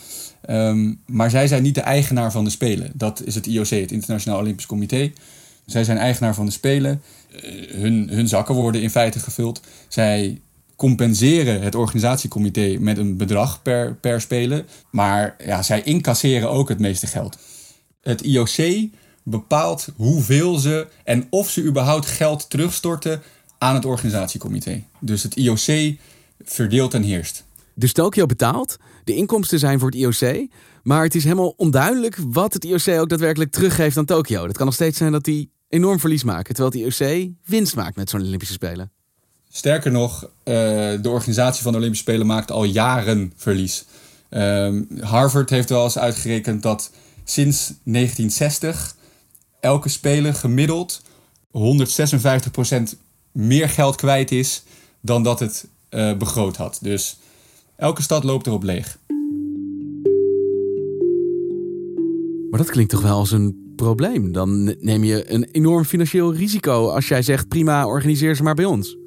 Um, 0.50 1.02
maar 1.06 1.30
zij 1.30 1.48
zijn 1.48 1.64
niet 1.64 1.76
de 1.76 1.82
eigenaar 1.82 2.32
van 2.32 2.44
de 2.44 2.50
Spelen. 2.50 2.92
Dat 2.94 3.22
is 3.24 3.36
het 3.36 3.46
IOC, 3.46 3.70
het 3.70 3.92
Internationaal 3.92 4.40
Olympisch 4.40 4.66
Comité. 4.66 5.12
Zij 5.66 5.84
zijn 5.84 5.98
eigenaar 5.98 6.36
van 6.36 6.46
de 6.46 6.52
Spelen. 6.52 7.02
Uh, 7.32 7.72
hun, 7.72 8.10
hun 8.10 8.28
zakken 8.28 8.56
worden 8.56 8.82
in 8.82 8.90
feite 8.90 9.20
gevuld. 9.20 9.62
Zij 9.88 10.42
compenseren 10.76 11.62
het 11.62 11.76
organisatiecomité 11.76 12.78
met 12.80 12.98
een 12.98 13.18
bedrag 13.18 13.62
per, 13.62 13.96
per 13.96 14.22
spelen. 14.22 14.68
Maar 14.90 15.36
ja, 15.46 15.62
zij 15.62 15.82
incasseren 15.82 16.50
ook 16.50 16.70
het 16.70 16.80
meeste 16.80 17.08
geld. 17.08 17.38
Het 18.02 18.22
IOC 18.22 18.90
bepaalt 19.24 19.88
hoeveel 19.96 20.58
ze 20.58 20.88
en 21.04 21.28
of 21.30 21.50
ze 21.50 21.64
überhaupt 21.64 22.06
geld 22.06 22.50
terugstorten 22.50 23.22
aan 23.58 23.76
het 23.76 23.86
organisatiecomité. 23.86 24.84
Dus 25.00 25.24
het 25.24 25.36
IOC 25.36 25.96
verdeelt 26.44 26.94
en 26.94 27.04
heerst. 27.04 27.44
Dus 27.74 27.94
Tokio 27.94 28.26
betaalt, 28.26 28.78
de 29.04 29.16
inkomsten 29.16 29.60
zijn 29.60 29.80
voor 29.80 29.90
het 29.90 29.98
IOC, 29.98 30.48
maar 30.84 31.04
het 31.04 31.16
is 31.16 31.24
helemaal 31.24 31.54
onduidelijk 31.58 32.18
wat 32.28 32.54
het 32.54 32.64
IOC 32.64 32.88
ook 32.88 33.10
daadwerkelijk 33.10 33.52
teruggeeft 33.52 33.98
aan 33.98 34.06
Tokio. 34.06 34.46
Dat 34.46 34.58
kan 34.58 34.66
nog 34.66 34.76
steeds 34.76 34.98
zijn 34.98 35.12
dat 35.12 35.24
die 35.24 35.50
enorm 35.76 36.00
verlies 36.00 36.24
maken, 36.24 36.56
terwijl 36.56 36.88
het 36.88 37.00
IOC 37.00 37.30
winst 37.46 37.76
maakt 37.76 37.96
met 37.96 38.10
zo'n 38.10 38.22
Olympische 38.22 38.54
Spelen. 38.54 38.92
Sterker 39.50 39.92
nog, 39.92 40.24
uh, 40.24 40.30
de 41.02 41.10
organisatie 41.10 41.64
van 41.64 41.72
de 41.72 41.78
Olympische 41.78 42.06
Spelen 42.06 42.28
maakt 42.28 42.52
al 42.52 42.64
jaren 42.64 43.34
verlies. 43.36 43.86
Uh, 44.30 44.82
Harvard 45.00 45.50
heeft 45.50 45.70
wel 45.70 45.84
eens 45.84 45.98
uitgerekend 45.98 46.64
dat 46.64 46.92
sinds 47.24 47.74
1960 47.84 48.96
elke 49.60 49.90
speler 49.90 50.34
gemiddeld 50.34 51.02
156% 51.58 51.60
meer 53.32 53.70
geld 53.70 53.96
kwijt 53.96 54.32
is 54.32 54.64
dan 55.02 55.24
dat 55.24 55.40
het 55.40 55.68
uh, 55.90 56.18
begroot 56.18 56.58
had. 56.58 56.80
Dus 56.82 57.18
elke 57.76 58.02
stad 58.02 58.24
loopt 58.24 58.48
erop 58.48 58.64
leeg. 58.64 58.98
Maar 62.50 62.60
dat 62.60 62.70
klinkt 62.70 62.92
toch 62.92 63.02
wel 63.02 63.18
als 63.18 63.32
een 63.32 63.65
probleem. 63.76 64.32
Dan 64.32 64.76
neem 64.80 65.04
je 65.04 65.32
een 65.32 65.48
enorm 65.52 65.86
financieel 65.86 66.34
risico 66.34 66.90
als 66.90 67.08
jij 67.08 67.22
zegt: 67.22 67.48
prima, 67.48 67.88
organiseer 67.88 68.36
ze 68.36 68.44
maar 68.44 68.56
bij 68.56 68.66
ons. 68.66 68.98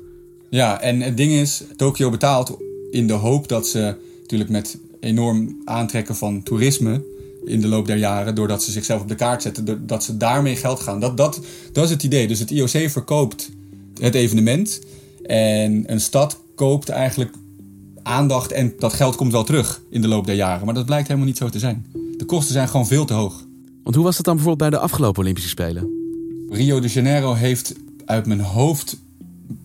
Ja, 0.51 0.81
en 0.81 1.01
het 1.01 1.17
ding 1.17 1.33
is, 1.33 1.63
Tokio 1.77 2.11
betaalt 2.11 2.57
in 2.91 3.07
de 3.07 3.13
hoop 3.13 3.49
dat 3.49 3.67
ze 3.67 3.95
natuurlijk 4.21 4.51
met 4.51 4.79
enorm 5.01 5.57
aantrekken 5.65 6.17
van 6.17 6.43
toerisme 6.43 7.05
in 7.45 7.61
de 7.61 7.69
loop 7.69 7.87
der 7.87 7.97
jaren, 7.97 8.35
doordat 8.35 8.63
ze 8.63 8.71
zichzelf 8.71 9.01
op 9.01 9.09
de 9.09 9.15
kaart 9.15 9.43
zetten, 9.43 9.87
dat 9.87 10.05
ze 10.05 10.17
daarmee 10.17 10.57
geld 10.57 10.81
gaan. 10.81 11.01
Dat, 11.01 11.17
dat, 11.17 11.41
dat 11.73 11.85
is 11.85 11.91
het 11.91 12.03
idee. 12.03 12.29
Dus 12.29 12.39
het 12.39 12.51
IOC 12.51 12.91
verkoopt 12.91 13.51
het 14.01 14.15
evenement 14.15 14.81
en 15.23 15.93
een 15.93 16.01
stad 16.01 16.41
koopt 16.55 16.89
eigenlijk 16.89 17.35
aandacht 18.03 18.53
en 18.53 18.73
dat 18.79 18.93
geld 18.93 19.17
komt 19.17 19.33
wel 19.33 19.45
terug 19.45 19.83
in 19.91 20.01
de 20.01 20.09
loop 20.09 20.27
der 20.27 20.35
jaren. 20.35 20.65
Maar 20.65 20.75
dat 20.75 20.87
blijkt 20.87 21.07
helemaal 21.07 21.29
niet 21.29 21.37
zo 21.37 21.49
te 21.49 21.59
zijn. 21.59 21.87
De 22.17 22.25
kosten 22.25 22.53
zijn 22.53 22.69
gewoon 22.69 22.87
veel 22.87 23.05
te 23.05 23.13
hoog. 23.13 23.47
Want 23.89 24.01
hoe 24.01 24.09
was 24.09 24.17
dat 24.17 24.27
dan 24.27 24.37
bijvoorbeeld 24.37 24.71
bij 24.71 24.79
de 24.79 24.85
afgelopen 24.85 25.23
Olympische 25.23 25.49
Spelen? 25.49 25.91
Rio 26.51 26.81
de 26.81 26.89
Janeiro 26.89 27.35
heeft 27.35 27.75
uit 28.05 28.27
mijn 28.27 28.41
hoofd 28.41 28.99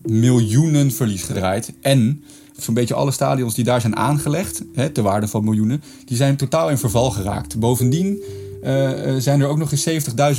miljoenen 0.02 0.92
verlies 0.92 1.22
gedraaid. 1.22 1.72
En 1.80 2.24
zo'n 2.56 2.74
beetje 2.74 2.94
alle 2.94 3.10
stadions 3.10 3.54
die 3.54 3.64
daar 3.64 3.80
zijn 3.80 3.96
aangelegd, 3.96 4.62
hè, 4.74 4.90
ter 4.90 5.02
waarde 5.02 5.28
van 5.28 5.44
miljoenen, 5.44 5.82
die 6.04 6.16
zijn 6.16 6.36
totaal 6.36 6.70
in 6.70 6.78
verval 6.78 7.10
geraakt. 7.10 7.58
Bovendien 7.58 8.22
uh, 8.62 8.90
zijn 9.18 9.40
er 9.40 9.48
ook 9.48 9.58
nog 9.58 9.72
eens 9.72 9.88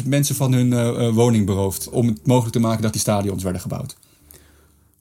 70.000 0.01 0.07
mensen 0.07 0.35
van 0.35 0.53
hun 0.53 0.71
uh, 0.71 1.13
woning 1.13 1.45
beroofd. 1.45 1.89
Om 1.89 2.07
het 2.07 2.27
mogelijk 2.27 2.53
te 2.53 2.61
maken 2.61 2.81
dat 2.81 2.91
die 2.91 3.01
stadions 3.01 3.43
werden 3.43 3.61
gebouwd. 3.61 3.97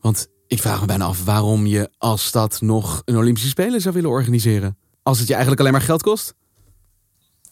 Want 0.00 0.28
ik 0.46 0.60
vraag 0.60 0.80
me 0.80 0.86
bijna 0.86 1.04
af 1.04 1.24
waarom 1.24 1.66
je 1.66 1.90
als 1.98 2.24
stad 2.24 2.60
nog 2.60 3.02
een 3.04 3.16
Olympische 3.16 3.48
Spelen 3.48 3.80
zou 3.80 3.94
willen 3.94 4.10
organiseren. 4.10 4.76
Als 5.02 5.18
het 5.18 5.26
je 5.26 5.32
eigenlijk 5.32 5.60
alleen 5.60 5.72
maar 5.72 5.86
geld 5.86 6.02
kost? 6.02 6.34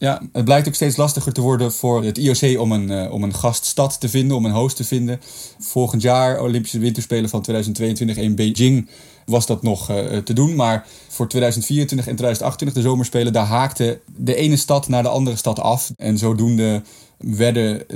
Ja, 0.03 0.23
het 0.33 0.45
blijkt 0.45 0.69
ook 0.69 0.75
steeds 0.75 0.97
lastiger 0.97 1.33
te 1.33 1.41
worden 1.41 1.73
voor 1.73 2.05
het 2.05 2.19
IOC 2.19 2.61
om 2.61 2.73
een, 2.73 2.91
uh, 2.91 3.13
om 3.13 3.23
een 3.23 3.35
gaststad 3.35 4.01
te 4.01 4.09
vinden, 4.09 4.37
om 4.37 4.45
een 4.45 4.53
host 4.53 4.77
te 4.77 4.85
vinden. 4.85 5.21
Volgend 5.59 6.03
jaar, 6.03 6.41
Olympische 6.41 6.79
Winterspelen 6.79 7.31
van 7.31 7.43
2022 7.43 8.25
in 8.25 8.35
Beijing, 8.35 8.89
was 9.27 9.47
dat 9.47 9.63
nog 9.63 9.91
uh, 9.91 10.17
te 10.17 10.33
doen. 10.33 10.55
Maar 10.55 10.87
voor 11.09 11.29
2024 11.29 12.07
en 12.07 12.17
2028, 12.17 12.83
de 12.83 12.89
zomerspelen, 12.89 13.33
daar 13.33 13.47
haakte 13.47 14.01
de 14.17 14.35
ene 14.35 14.57
stad 14.57 14.89
naar 14.89 15.03
de 15.03 15.09
andere 15.09 15.37
stad 15.37 15.61
af. 15.61 15.93
En 15.97 16.19
zodoende 16.19 16.83
werden 17.19 17.87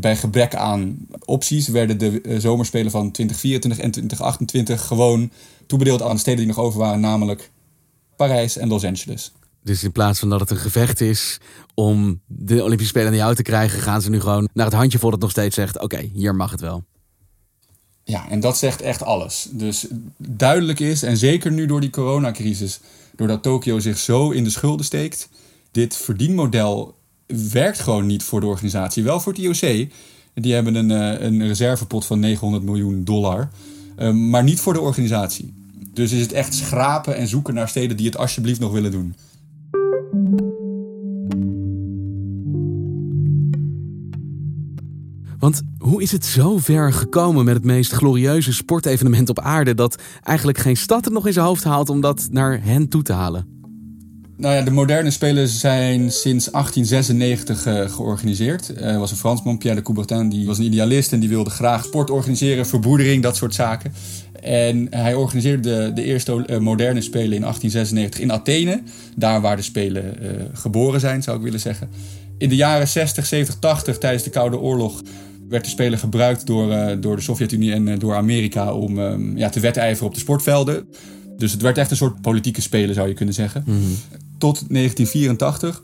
bij 0.00 0.16
gebrek 0.16 0.54
aan 0.54 1.06
opties, 1.24 1.68
werden 1.68 1.98
de 1.98 2.22
zomerspelen 2.38 2.90
van 2.90 3.10
2024 3.10 3.84
en 3.84 3.90
2028 3.90 4.86
gewoon 4.86 5.30
toebedeeld 5.66 6.02
aan 6.02 6.14
de 6.14 6.20
steden 6.20 6.38
die 6.38 6.54
nog 6.54 6.64
over 6.64 6.78
waren, 6.78 7.00
namelijk 7.00 7.50
Parijs 8.16 8.56
en 8.56 8.68
Los 8.68 8.84
Angeles. 8.84 9.32
Dus 9.62 9.84
in 9.84 9.92
plaats 9.92 10.18
van 10.18 10.28
dat 10.28 10.40
het 10.40 10.50
een 10.50 10.56
gevecht 10.56 11.00
is 11.00 11.38
om 11.74 12.20
de 12.26 12.62
Olympische 12.62 12.92
Spelen 12.92 13.08
aan 13.08 13.16
jou 13.16 13.34
te 13.34 13.42
krijgen, 13.42 13.80
gaan 13.80 14.02
ze 14.02 14.10
nu 14.10 14.20
gewoon 14.20 14.48
naar 14.52 14.66
het 14.66 14.74
handjevol 14.74 15.10
dat 15.10 15.20
nog 15.20 15.30
steeds 15.30 15.54
zegt: 15.54 15.80
oké, 15.80 16.10
hier 16.12 16.34
mag 16.34 16.50
het 16.50 16.60
wel. 16.60 16.84
Ja, 18.04 18.28
en 18.28 18.40
dat 18.40 18.58
zegt 18.58 18.80
echt 18.80 19.02
alles. 19.02 19.48
Dus 19.50 19.86
duidelijk 20.16 20.80
is, 20.80 21.02
en 21.02 21.16
zeker 21.16 21.52
nu 21.52 21.66
door 21.66 21.80
die 21.80 21.90
coronacrisis, 21.90 22.80
doordat 23.16 23.42
Tokio 23.42 23.78
zich 23.78 23.98
zo 23.98 24.30
in 24.30 24.44
de 24.44 24.50
schulden 24.50 24.84
steekt, 24.84 25.28
dit 25.70 25.96
verdienmodel 25.96 26.94
werkt 27.50 27.80
gewoon 27.80 28.06
niet 28.06 28.22
voor 28.22 28.40
de 28.40 28.46
organisatie. 28.46 29.02
Wel 29.02 29.20
voor 29.20 29.32
het 29.32 29.42
IOC. 29.42 29.88
Die 30.34 30.54
hebben 30.54 30.74
een, 30.74 30.90
eh, 30.90 31.26
een 31.26 31.46
reservepot 31.46 32.06
van 32.06 32.18
900 32.18 32.64
miljoen 32.64 33.04
dollar. 33.04 33.50
Eh, 33.96 34.12
maar 34.12 34.42
niet 34.42 34.60
voor 34.60 34.72
de 34.72 34.80
organisatie. 34.80 35.54
Dus 35.92 36.12
is 36.12 36.20
het 36.20 36.32
echt 36.32 36.54
schrapen 36.54 37.16
en 37.16 37.28
zoeken 37.28 37.54
naar 37.54 37.68
steden 37.68 37.96
die 37.96 38.06
het 38.06 38.16
alsjeblieft 38.16 38.60
nog 38.60 38.72
willen 38.72 38.90
doen. 38.90 39.14
Want 45.40 45.62
hoe 45.78 46.02
is 46.02 46.12
het 46.12 46.24
zo 46.24 46.58
ver 46.58 46.92
gekomen 46.92 47.44
met 47.44 47.54
het 47.54 47.64
meest 47.64 47.92
glorieuze 47.92 48.52
sportevenement 48.52 49.28
op 49.28 49.40
aarde 49.40 49.74
dat 49.74 50.02
eigenlijk 50.22 50.58
geen 50.58 50.76
stad 50.76 51.04
het 51.04 51.14
nog 51.14 51.26
in 51.26 51.32
zijn 51.32 51.46
hoofd 51.46 51.64
haalt 51.64 51.88
om 51.88 52.00
dat 52.00 52.28
naar 52.30 52.60
hen 52.62 52.88
toe 52.88 53.02
te 53.02 53.12
halen? 53.12 53.58
Nou 54.36 54.54
ja, 54.54 54.62
de 54.62 54.70
moderne 54.70 55.10
spelen 55.10 55.48
zijn 55.48 56.12
sinds 56.12 56.50
1896 56.50 57.66
uh, 57.66 57.80
eh, 57.80 57.90
georganiseerd. 57.90 58.68
Er 58.68 58.92
uh, 58.92 58.98
was 58.98 59.10
een 59.10 59.16
Fransman, 59.16 59.58
Pierre 59.58 59.78
de 59.78 59.84
Coubertin, 59.84 60.28
die 60.28 60.46
was 60.46 60.58
een 60.58 60.64
idealist 60.64 61.12
en 61.12 61.20
die 61.20 61.28
wilde 61.28 61.50
graag 61.50 61.84
sport 61.84 62.10
organiseren, 62.10 62.66
verboedering, 62.66 63.22
dat 63.22 63.36
soort 63.36 63.54
zaken. 63.54 63.92
En 64.40 64.86
hij 64.90 65.14
organiseerde 65.14 65.86
de, 65.86 65.92
de 65.92 66.04
eerste 66.04 66.44
uh, 66.46 66.58
moderne 66.58 67.00
spelen 67.00 67.32
in 67.32 67.40
1896 67.40 68.20
in 68.20 68.32
Athene, 68.32 68.82
daar 69.16 69.40
waar 69.40 69.56
de 69.56 69.62
spelen 69.62 70.22
eh, 70.22 70.44
geboren 70.52 71.00
zijn, 71.00 71.22
zou 71.22 71.36
ik 71.36 71.42
willen 71.42 71.60
zeggen. 71.60 71.90
In 72.38 72.48
de 72.48 72.56
jaren 72.56 72.88
60, 72.88 73.26
70, 73.26 73.58
80, 73.58 73.98
tijdens 73.98 74.22
de 74.22 74.30
Koude 74.30 74.58
Oorlog, 74.58 75.02
werd 75.50 75.64
de 75.64 75.70
Spelen 75.70 75.98
gebruikt 75.98 76.46
door, 76.46 76.70
uh, 76.70 76.92
door 77.00 77.16
de 77.16 77.22
Sovjet-Unie 77.22 77.72
en 77.72 77.86
uh, 77.86 77.98
door 77.98 78.14
Amerika 78.14 78.72
om 78.72 78.98
um, 78.98 79.36
ja, 79.36 79.48
te 79.48 79.60
wedijveren 79.60 80.06
op 80.06 80.14
de 80.14 80.20
sportvelden. 80.20 80.88
Dus 81.36 81.52
het 81.52 81.62
werd 81.62 81.78
echt 81.78 81.90
een 81.90 81.96
soort 81.96 82.20
politieke 82.20 82.60
spelen, 82.60 82.94
zou 82.94 83.08
je 83.08 83.14
kunnen 83.14 83.34
zeggen. 83.34 83.62
Mm 83.66 83.74
-hmm. 83.74 83.96
Tot 84.38 84.64
1984, 84.68 85.82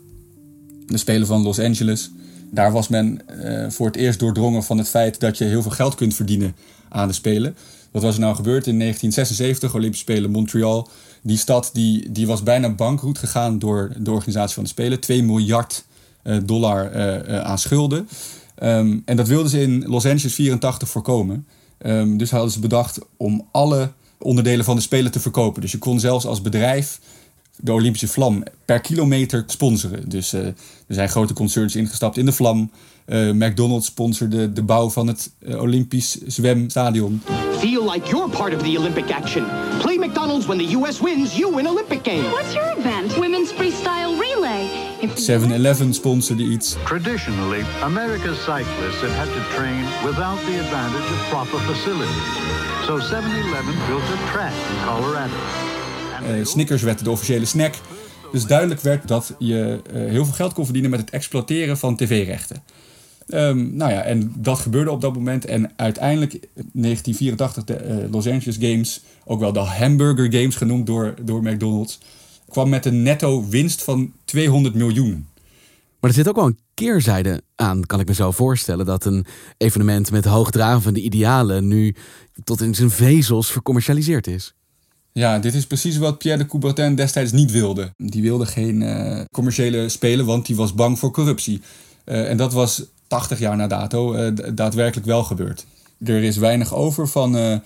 de 0.85 0.97
Spelen 0.97 1.27
van 1.27 1.41
Los 1.41 1.59
Angeles. 1.59 2.11
Daar 2.51 2.71
was 2.71 2.87
men 2.87 3.19
uh, 3.43 3.69
voor 3.69 3.85
het 3.85 3.95
eerst 3.95 4.19
doordrongen 4.19 4.63
van 4.63 4.77
het 4.77 4.89
feit 4.89 5.19
dat 5.19 5.37
je 5.37 5.43
heel 5.43 5.61
veel 5.61 5.71
geld 5.71 5.95
kunt 5.95 6.15
verdienen 6.15 6.55
aan 6.89 7.07
de 7.07 7.13
Spelen. 7.13 7.55
Wat 7.91 8.01
was 8.01 8.13
er 8.13 8.19
nou 8.19 8.35
gebeurd 8.35 8.67
in 8.67 8.79
1976, 8.79 9.75
Olympische 9.75 10.05
Spelen 10.11 10.31
Montreal? 10.31 10.89
Die 11.21 11.37
stad 11.37 11.69
die, 11.73 12.11
die 12.11 12.27
was 12.27 12.43
bijna 12.43 12.69
bankroet 12.69 13.17
gegaan 13.17 13.59
door 13.59 13.91
de 13.97 14.11
organisatie 14.11 14.53
van 14.53 14.63
de 14.63 14.69
Spelen. 14.69 14.99
2 14.99 15.23
miljard 15.23 15.85
dollar 16.43 16.95
aan 17.43 17.59
schulden. 17.59 18.07
Um, 18.63 19.01
en 19.05 19.15
dat 19.15 19.27
wilden 19.27 19.49
ze 19.49 19.61
in 19.61 19.83
Los 19.87 20.05
Angeles 20.05 20.33
84 20.33 20.89
voorkomen. 20.89 21.47
Um, 21.85 22.17
dus 22.17 22.31
hadden 22.31 22.51
ze 22.51 22.59
bedacht 22.59 22.99
om 23.17 23.47
alle 23.51 23.91
onderdelen 24.17 24.65
van 24.65 24.75
de 24.75 24.81
Spelen 24.81 25.11
te 25.11 25.19
verkopen. 25.19 25.61
Dus 25.61 25.71
je 25.71 25.77
kon 25.77 25.99
zelfs 25.99 26.25
als 26.25 26.41
bedrijf 26.41 26.99
de 27.57 27.73
Olympische 27.73 28.07
vlam 28.07 28.43
per 28.65 28.79
kilometer 28.79 29.43
sponsoren. 29.47 30.09
Dus 30.09 30.33
uh, 30.33 30.45
er 30.45 30.55
zijn 30.87 31.09
grote 31.09 31.33
concerns 31.33 31.75
ingestapt 31.75 32.17
in 32.17 32.25
de 32.25 32.31
vlam. 32.31 32.71
Uh, 33.05 33.31
McDonald's 33.31 33.85
sponsorde 33.85 34.53
de 34.53 34.63
bouw 34.63 34.89
van 34.89 35.07
het 35.07 35.31
uh, 35.39 35.61
Olympisch 35.61 36.17
zwemstadion. 36.25 37.21
Feel 37.59 37.91
like 37.91 38.09
you're 38.09 38.29
part 38.29 38.55
of 38.55 38.61
the 38.61 38.75
Olympic 38.77 39.11
action. 39.11 39.45
Play 39.81 39.97
McDonald's 39.97 40.45
when 40.45 40.57
the 40.57 40.77
US 40.77 40.99
wins, 40.99 41.37
you 41.37 41.55
win 41.55 41.67
Olympic 41.67 41.99
games. 42.03 42.29
What's 42.29 42.53
your 42.53 42.66
7-Eleven 45.05 45.93
sponsorde 45.93 46.43
iets. 46.43 46.75
Traditionally, 46.85 47.63
America's 47.81 48.37
cyclists 48.43 49.01
have 49.01 49.13
had 49.13 49.27
to 49.27 49.55
train 49.55 49.83
without 50.05 50.39
the 50.45 50.59
advantage 50.63 51.11
of 51.13 51.29
proper 51.29 51.59
facilities. 51.59 52.23
So 52.85 52.99
7-Eleven 52.99 53.75
built 53.87 54.01
a 54.01 54.31
track 54.31 54.51
in 54.51 54.85
Colorado. 54.85 55.33
Uh, 56.23 56.45
Snickers 56.45 56.81
werd 56.81 57.03
de 57.03 57.11
officiële 57.11 57.45
snack. 57.45 57.73
Dus 58.31 58.45
duidelijk 58.45 58.81
werd 58.81 59.07
dat 59.07 59.35
je 59.39 59.81
uh, 59.93 60.09
heel 60.09 60.25
veel 60.25 60.33
geld 60.33 60.53
kon 60.53 60.63
verdienen 60.63 60.91
met 60.91 60.99
het 60.99 61.09
exploiteren 61.09 61.77
van 61.77 61.95
tv-rechten. 61.95 62.63
Um, 63.27 63.75
nou 63.75 63.91
ja, 63.91 64.01
en 64.01 64.33
dat 64.35 64.59
gebeurde 64.59 64.91
op 64.91 65.01
dat 65.01 65.13
moment. 65.13 65.45
En 65.45 65.71
uiteindelijk, 65.75 66.31
1984, 66.31 67.63
de 67.63 68.03
uh, 68.03 68.11
Los 68.11 68.27
Angeles 68.27 68.57
Games, 68.59 69.01
ook 69.25 69.39
wel 69.39 69.53
de 69.53 69.59
Hamburger 69.59 70.33
Games 70.33 70.55
genoemd 70.55 70.85
door, 70.85 71.13
door 71.21 71.43
McDonald's, 71.43 71.99
kwam 72.49 72.69
met 72.69 72.85
een 72.85 73.03
netto 73.03 73.47
winst 73.47 73.83
van 73.83 74.11
200 74.25 74.75
miljoen. 74.75 75.27
Maar 75.99 76.09
er 76.09 76.15
zit 76.15 76.27
ook 76.27 76.35
wel 76.35 76.45
een 76.45 76.59
keerzijde 76.73 77.41
aan, 77.55 77.85
kan 77.85 77.99
ik 77.99 78.07
me 78.07 78.13
zo 78.13 78.31
voorstellen. 78.31 78.85
Dat 78.85 79.05
een 79.05 79.25
evenement 79.57 80.11
met 80.11 80.25
hoogdravende 80.25 81.01
idealen 81.01 81.67
nu 81.67 81.95
tot 82.43 82.61
in 82.61 82.75
zijn 82.75 82.89
vezels 82.89 83.51
vercommercialiseerd 83.51 84.27
is. 84.27 84.53
Ja, 85.11 85.39
dit 85.39 85.53
is 85.53 85.67
precies 85.67 85.97
wat 85.97 86.17
Pierre 86.17 86.43
de 86.43 86.49
Coubertin 86.49 86.95
destijds 86.95 87.31
niet 87.31 87.51
wilde. 87.51 87.93
Die 87.95 88.21
wilde 88.21 88.45
geen 88.45 88.81
uh, 88.81 89.21
commerciële 89.31 89.89
spelen, 89.89 90.25
want 90.25 90.45
die 90.45 90.55
was 90.55 90.73
bang 90.73 90.99
voor 90.99 91.11
corruptie. 91.11 91.61
Uh, 92.05 92.29
en 92.29 92.37
dat 92.37 92.53
was 92.53 92.83
80 93.07 93.39
jaar 93.39 93.55
na 93.55 93.67
dato 93.67 94.15
uh, 94.15 94.31
daadwerkelijk 94.53 95.07
wel 95.07 95.23
gebeurd. 95.23 95.65
Er 96.03 96.23
is 96.23 96.37
weinig 96.37 96.73
over 96.73 97.07
van, 97.07 97.61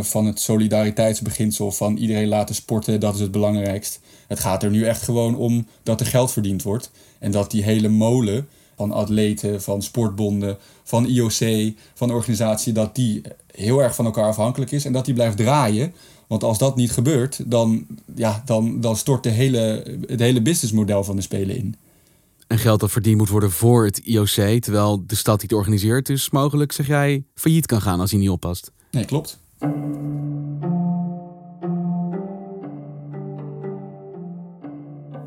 van 0.00 0.26
het 0.26 0.40
solidariteitsbeginsel 0.40 1.72
van 1.72 1.96
iedereen 1.96 2.28
laten 2.28 2.54
sporten, 2.54 3.00
dat 3.00 3.14
is 3.14 3.20
het 3.20 3.30
belangrijkst. 3.30 4.00
Het 4.28 4.40
gaat 4.40 4.62
er 4.62 4.70
nu 4.70 4.84
echt 4.84 5.02
gewoon 5.02 5.36
om 5.36 5.66
dat 5.82 6.00
er 6.00 6.06
geld 6.06 6.32
verdiend 6.32 6.62
wordt. 6.62 6.90
En 7.18 7.30
dat 7.30 7.50
die 7.50 7.62
hele 7.62 7.88
molen 7.88 8.48
van 8.76 8.92
atleten, 8.92 9.62
van 9.62 9.82
sportbonden, 9.82 10.58
van 10.84 11.06
IOC, 11.06 11.72
van 11.94 12.12
organisatie, 12.12 12.72
dat 12.72 12.94
die 12.94 13.22
heel 13.54 13.82
erg 13.82 13.94
van 13.94 14.04
elkaar 14.04 14.28
afhankelijk 14.28 14.70
is 14.70 14.84
en 14.84 14.92
dat 14.92 15.04
die 15.04 15.14
blijft 15.14 15.36
draaien. 15.36 15.92
Want 16.26 16.44
als 16.44 16.58
dat 16.58 16.76
niet 16.76 16.92
gebeurt, 16.92 17.50
dan, 17.50 17.86
ja, 18.14 18.42
dan, 18.44 18.80
dan 18.80 18.96
stort 18.96 19.22
de 19.22 19.28
hele, 19.28 19.84
het 20.06 20.20
hele 20.20 20.42
businessmodel 20.42 21.04
van 21.04 21.16
de 21.16 21.22
Spelen 21.22 21.56
in. 21.56 21.74
En 22.46 22.58
geld 22.58 22.80
dat 22.80 22.90
verdiend 22.90 23.16
moet 23.18 23.28
worden 23.28 23.50
voor 23.50 23.84
het 23.84 23.98
IOC, 23.98 24.60
terwijl 24.62 25.04
de 25.06 25.16
stad 25.16 25.40
die 25.40 25.48
het 25.48 25.58
organiseert 25.58 26.06
dus 26.06 26.30
mogelijk, 26.30 26.72
zeg 26.72 26.86
jij, 26.86 27.24
failliet 27.34 27.66
kan 27.66 27.80
gaan 27.80 28.00
als 28.00 28.10
hij 28.10 28.20
niet 28.20 28.30
oppast. 28.30 28.72
Nee, 28.90 29.04
klopt. 29.04 29.38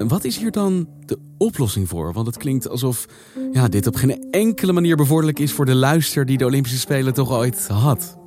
Wat 0.08 0.24
is 0.24 0.38
hier 0.38 0.52
dan 0.52 0.88
de 1.06 1.18
oplossing 1.38 1.90
voor? 1.90 2.14
Want 2.14 2.28
het 2.28 2.38
klinkt 2.38 2.70
alsof 2.70 3.06
ja, 3.52 3.68
dit 3.68 3.88
op 3.88 3.96
geen 3.96 4.28
enkele 4.32 4.72
manier 4.72 4.96
bevorderlijk 4.96 5.40
is 5.40 5.52
voor 5.52 5.66
de 5.66 5.76
luister 5.76 6.26
die 6.26 6.38
de 6.38 6.46
Olympische 6.46 6.80
Spelen 6.80 7.14
toch 7.14 7.32
ooit 7.32 7.68
had. 7.68 8.18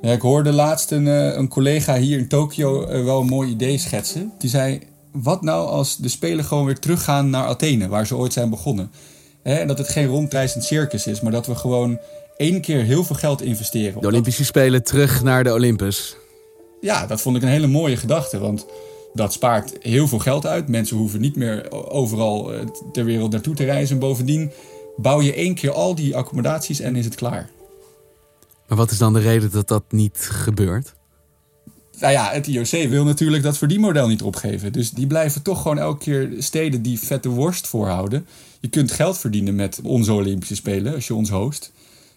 Ja, 0.00 0.12
ik 0.12 0.20
hoorde 0.20 0.52
laatst 0.52 0.90
een, 0.90 1.06
eh, 1.06 1.36
een 1.36 1.48
collega 1.48 1.96
hier 1.96 2.18
in 2.18 2.28
Tokio 2.28 2.84
eh, 2.84 3.04
wel 3.04 3.20
een 3.20 3.26
mooi 3.26 3.50
idee 3.50 3.78
schetsen. 3.78 4.32
Die 4.38 4.50
zei, 4.50 4.80
wat 5.12 5.42
nou 5.42 5.68
als 5.68 5.96
de 5.96 6.08
Spelen 6.08 6.44
gewoon 6.44 6.64
weer 6.64 6.78
teruggaan 6.78 7.30
naar 7.30 7.46
Athene, 7.46 7.88
waar 7.88 8.06
ze 8.06 8.16
ooit 8.16 8.32
zijn 8.32 8.50
begonnen? 8.50 8.90
En 9.42 9.66
dat 9.66 9.78
het 9.78 9.88
geen 9.88 10.06
rondreizend 10.06 10.64
circus 10.64 11.06
is, 11.06 11.20
maar 11.20 11.32
dat 11.32 11.46
we 11.46 11.54
gewoon 11.54 11.98
één 12.36 12.60
keer 12.60 12.82
heel 12.82 13.04
veel 13.04 13.16
geld 13.16 13.42
investeren. 13.42 14.00
De 14.00 14.06
Olympische 14.06 14.44
Spelen 14.44 14.82
terug 14.84 15.22
naar 15.22 15.44
de 15.44 15.52
Olympus. 15.52 16.16
Ja, 16.80 17.06
dat 17.06 17.20
vond 17.20 17.36
ik 17.36 17.42
een 17.42 17.48
hele 17.48 17.66
mooie 17.66 17.96
gedachte, 17.96 18.38
want 18.38 18.66
dat 19.14 19.32
spaart 19.32 19.72
heel 19.80 20.08
veel 20.08 20.18
geld 20.18 20.46
uit. 20.46 20.68
Mensen 20.68 20.96
hoeven 20.96 21.20
niet 21.20 21.36
meer 21.36 21.70
overal 21.90 22.54
eh, 22.54 22.66
ter 22.92 23.04
wereld 23.04 23.32
naartoe 23.32 23.54
te 23.54 23.64
reizen. 23.64 23.98
Bovendien 23.98 24.50
bouw 24.96 25.20
je 25.20 25.34
één 25.34 25.54
keer 25.54 25.70
al 25.70 25.94
die 25.94 26.16
accommodaties 26.16 26.80
en 26.80 26.96
is 26.96 27.04
het 27.04 27.14
klaar. 27.14 27.50
Maar 28.68 28.78
wat 28.78 28.90
is 28.90 28.98
dan 28.98 29.12
de 29.12 29.20
reden 29.20 29.50
dat 29.50 29.68
dat 29.68 29.84
niet 29.88 30.28
gebeurt? 30.30 30.94
Nou 31.98 32.12
ja, 32.12 32.30
het 32.30 32.46
IOC 32.46 32.88
wil 32.88 33.04
natuurlijk 33.04 33.42
dat 33.42 33.58
verdienmodel 33.58 34.08
niet 34.08 34.22
opgeven. 34.22 34.72
Dus 34.72 34.90
die 34.90 35.06
blijven 35.06 35.42
toch 35.42 35.62
gewoon 35.62 35.78
elke 35.78 36.04
keer 36.04 36.30
steden 36.38 36.82
die 36.82 36.98
vette 36.98 37.28
worst 37.28 37.66
voorhouden. 37.66 38.26
Je 38.60 38.68
kunt 38.68 38.92
geld 38.92 39.18
verdienen 39.18 39.54
met 39.54 39.80
onze 39.82 40.12
Olympische 40.12 40.54
Spelen 40.54 40.94
als 40.94 41.06
je 41.06 41.14
ons 41.14 41.30
host. 41.30 41.72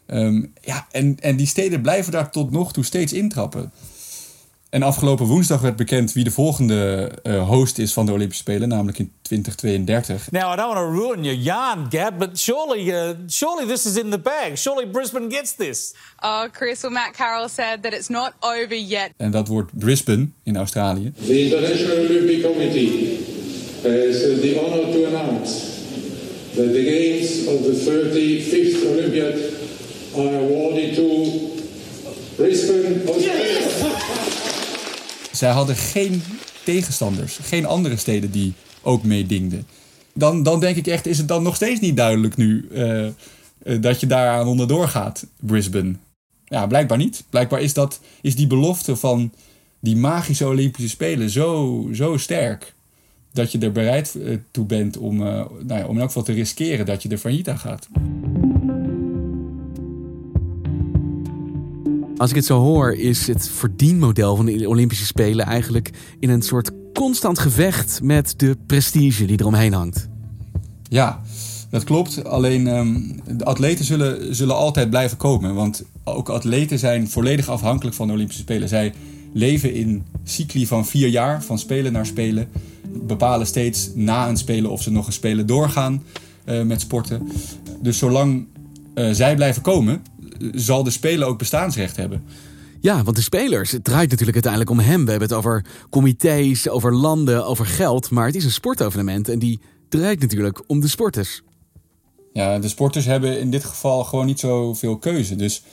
Um, 0.08 0.54
ja, 0.62 0.88
en, 0.92 1.18
en 1.20 1.36
die 1.36 1.48
steden 1.48 1.82
blijven 1.82 2.12
daar 2.12 2.32
tot 2.32 2.52
nog 2.52 2.74
toe 2.74 2.84
steeds 2.84 3.14
intrappen. 3.14 3.72
En 4.70 4.84
afgelopen 4.84 5.26
woensdag 5.26 5.62
werd 5.62 5.76
bekend 5.76 6.14
wie 6.14 6.24
de 6.24 6.32
volgende 6.32 7.12
uh, 7.24 7.48
host 7.48 7.78
is 7.78 7.94
van 7.94 8.06
de 8.06 8.12
Olympische 8.12 8.42
Spelen, 8.44 8.70
namelijk 8.70 9.00
in 9.00 9.12
2032. 9.22 10.32
Now, 10.32 10.54
I 10.54 10.56
don't 10.56 10.74
want 10.74 10.78
to 10.78 11.02
ruin 11.02 11.24
your 11.24 11.40
yarn, 11.40 11.88
Gab, 11.90 12.18
but 12.18 12.40
surely, 12.40 12.90
uh, 12.90 13.10
surely 13.28 13.68
this 13.68 13.86
is 13.86 13.96
in 13.96 14.10
the 14.10 14.20
bag. 14.20 14.58
Surely 14.58 14.90
Brisbane 14.90 15.30
gets 15.30 15.56
this. 15.56 15.94
Oh, 16.20 16.44
Chris, 16.52 16.82
well, 16.82 16.92
Matt 16.92 17.14
Carroll 17.14 17.50
said 17.50 17.84
that 17.84 17.94
it's 17.94 18.08
not 18.08 18.34
over 18.40 18.78
yet. 18.78 19.10
En 19.18 19.32
dat 19.32 19.48
wordt 19.48 19.72
Brisbane 19.74 20.28
in 20.44 20.58
Australië. 20.58 21.14
The 21.26 21.46
International 21.46 21.98
Olympic 21.98 22.42
Committee 22.42 23.20
has 23.84 24.20
the 24.42 24.60
honor 24.62 24.92
to 24.92 25.06
announce 25.06 25.52
that 26.56 26.74
the 26.74 26.84
games 26.84 27.48
of 27.48 27.64
the 27.64 27.76
35th 27.86 28.86
Olympiad 28.92 29.36
are 30.16 30.38
awarded 30.38 30.96
to 30.96 31.54
Brisbane, 32.36 33.02
Australia. 33.08 34.34
Zij 35.36 35.51
hadden 35.51 35.75
geen 35.75 36.24
tegenstanders, 36.63 37.39
geen 37.42 37.65
andere 37.65 37.98
steden 37.98 38.32
die 38.32 38.54
ook 38.82 39.04
meedingden. 39.04 39.68
Dan, 40.13 40.44
dan 40.44 40.60
denk 40.60 40.75
ik 40.75 40.88
echt, 40.88 41.06
is 41.06 41.18
het 41.18 41.27
dan 41.27 41.44
nog 41.44 41.56
steeds 41.56 41.80
niet 41.80 41.98
duidelijk 41.98 42.36
nu 42.36 42.68
uh, 42.72 43.04
uh, 43.04 43.82
dat 43.82 44.00
je 44.00 44.08
daaraan 44.08 44.48
onderdoor 44.48 44.88
gaat, 44.88 45.25
Brisbane? 45.39 45.96
Ja, 46.46 46.68
blijkbaar 46.68 46.98
niet. 46.98 47.24
Blijkbaar 47.30 47.62
is, 47.62 47.74
dat, 47.74 48.00
is 48.22 48.36
die 48.36 48.48
belofte 48.48 48.96
van 48.96 49.32
die 49.80 49.96
magische 49.96 50.48
Olympische 50.48 50.89
Spelen 50.89 51.30
zo, 51.30 51.88
zo 51.94 52.18
sterk. 52.18 52.74
Dat 53.32 53.51
je 53.51 53.60
er 53.60 53.72
bereid 53.72 54.15
uh, 54.18 54.38
toe 54.51 54.65
bent 54.65 54.98
om, 54.98 55.18
nou 55.18 55.68
ja, 55.68 55.86
om 55.86 55.94
in 55.94 56.00
elk 56.00 56.08
geval 56.08 56.24
te 56.24 56.34
riskeren 56.34 56.86
dat 56.86 57.04
je 57.04 57.10
er 57.10 57.18
failliet 57.18 57.50
aan 57.50 57.60
gaat. 57.60 57.88
Als 62.18 62.30
ik 62.30 62.36
het 62.36 62.46
zo 62.46 62.60
hoor, 62.60 62.94
is 62.94 63.28
het 63.28 63.50
verdienmodel 63.50 64.36
van 64.36 64.46
de 64.46 64.70
Olympische 64.70 65.06
Spelen 65.06 65.46
eigenlijk 65.46 65.92
in 66.20 66.30
een 66.30 66.42
soort 66.42 66.72
constant 66.94 67.40
gevecht 67.40 68.00
met 68.04 68.34
de 68.38 68.58
prestige 68.66 69.26
die 69.26 69.40
eromheen 69.40 69.74
hangt. 69.74 70.08
Ja, 70.90 71.22
dat 71.70 71.84
klopt. 71.84 72.26
Alleen 72.26 72.68
um, 72.68 73.20
de 73.38 73.46
atleten 73.46 73.86
zullen, 73.86 74.36
zullen 74.36 74.56
altijd 74.56 74.90
blijven 74.90 75.18
komen. 75.18 75.56
Want 75.56 75.84
ook 76.04 76.30
atleten 76.30 76.80
zijn 76.80 77.10
volledig 77.10 77.50
afhankelijk 77.50 77.96
van 77.96 78.08
de 78.08 78.14
Olympische 78.14 78.42
Spelen. 78.42 78.70
Zij 78.70 78.94
leven 79.34 79.74
in 79.74 80.04
cycli 80.24 80.68
van 80.68 80.86
vier 80.86 81.08
jaar, 81.08 81.44
van 81.44 81.60
spelen 81.60 81.92
naar 81.92 82.06
spelen. 82.06 82.48
Bepalen 82.88 83.48
steeds 83.48 83.90
na 83.96 84.30
een 84.30 84.38
spelen 84.38 84.72
of 84.72 84.82
ze 84.82 84.92
nog 84.92 85.08
een 85.08 85.14
spelen 85.14 85.46
doorgaan 85.46 86.04
uh, 86.46 86.62
met 86.62 86.82
sporten. 86.82 87.28
Dus 87.82 87.98
zolang 87.98 88.46
uh, 88.96 89.10
zij 89.12 89.36
blijven 89.36 89.62
komen, 89.62 90.01
zal 90.52 90.84
de 90.84 90.90
speler 90.90 91.28
ook 91.28 91.38
bestaansrecht 91.38 91.96
hebben. 91.96 92.24
Ja, 92.82 93.04
want 93.04 93.16
de 93.16 93.22
spelers, 93.22 93.72
het 93.72 93.84
draait 93.84 94.10
natuurlijk 94.10 94.46
uiteindelijk 94.46 94.72
om 94.72 94.80
hem. 94.80 95.06
We 95.06 95.12
hebben 95.12 95.28
het 95.28 95.38
over 95.38 95.66
comité's, 95.90 96.68
over 96.68 96.94
landen, 96.94 97.46
over 97.46 97.66
geld. 97.66 98.10
Maar 98.10 98.26
het 98.26 98.36
is 98.36 98.44
een 98.44 98.52
sportevenement 98.52 99.30
en 99.30 99.40
die 99.40 99.60
draait 99.90 100.20
natuurlijk 100.20 100.62
om 100.68 100.80
de 100.80 100.88
sporters. 100.88 101.42
Ja, 102.34 102.60
de 102.60 102.68
sporters 102.68 103.06
hebben 103.06 103.40
in 103.40 103.52
dit 103.52 103.64
geval 103.64 104.04
gewoon 104.04 104.26
niet 104.26 104.40
zoveel 104.40 104.98
keuze. 104.98 105.36
Dus 105.36 105.64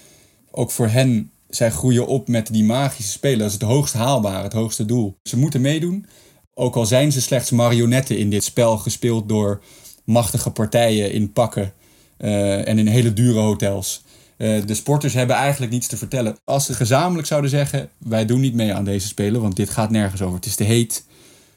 ook 0.51 0.71
voor 0.71 0.89
hen, 0.89 1.31
zij 1.49 1.71
groeien 1.71 2.07
op 2.07 2.29
met 2.29 2.53
die 2.53 2.65
magische 2.65 3.13
spelen. 3.13 3.39
Dat 3.39 3.47
is 3.47 3.53
het 3.53 3.63
hoogst 3.63 3.95
haalbare, 3.95 4.43
het 4.43 4.53
hoogste 4.53 4.85
doel. 4.85 5.17
Ze 5.23 5.39
moeten 5.39 5.61
meedoen. 5.61 6.07
Ook 6.55 6.77
al 6.77 6.87
zijn 6.87 7.13
ze 7.13 7.21
slechts 7.21 7.51
marionetten 7.51 8.19
in 8.19 8.31
dit 8.31 8.45
spel 8.45 8.79
gespeeld 8.79 9.29
door 9.29 9.63
machtige 10.05 10.51
partijen 10.51 11.13
in 11.13 11.33
pakken 11.33 11.73
uh, 12.19 12.69
en 12.69 12.79
in 12.79 12.87
hele 12.87 13.13
dure 13.13 13.39
hotels. 13.39 14.05
Uh, 14.43 14.67
de 14.67 14.75
sporters 14.75 15.15
hebben 15.15 15.37
eigenlijk 15.37 15.73
niets 15.73 15.87
te 15.87 15.97
vertellen. 15.97 16.37
Als 16.45 16.67
ze 16.67 16.75
gezamenlijk 16.75 17.27
zouden 17.27 17.51
zeggen: 17.51 17.89
wij 17.99 18.27
doen 18.27 18.41
niet 18.41 18.55
mee 18.55 18.75
aan 18.75 18.85
deze 18.85 19.07
spelen, 19.07 19.41
want 19.41 19.57
dit 19.57 19.71
gaat 19.71 19.91
nergens 19.91 20.23
over. 20.23 20.37
Het 20.37 20.47
is 20.47 20.55
te 20.55 20.65
heet. 20.65 21.05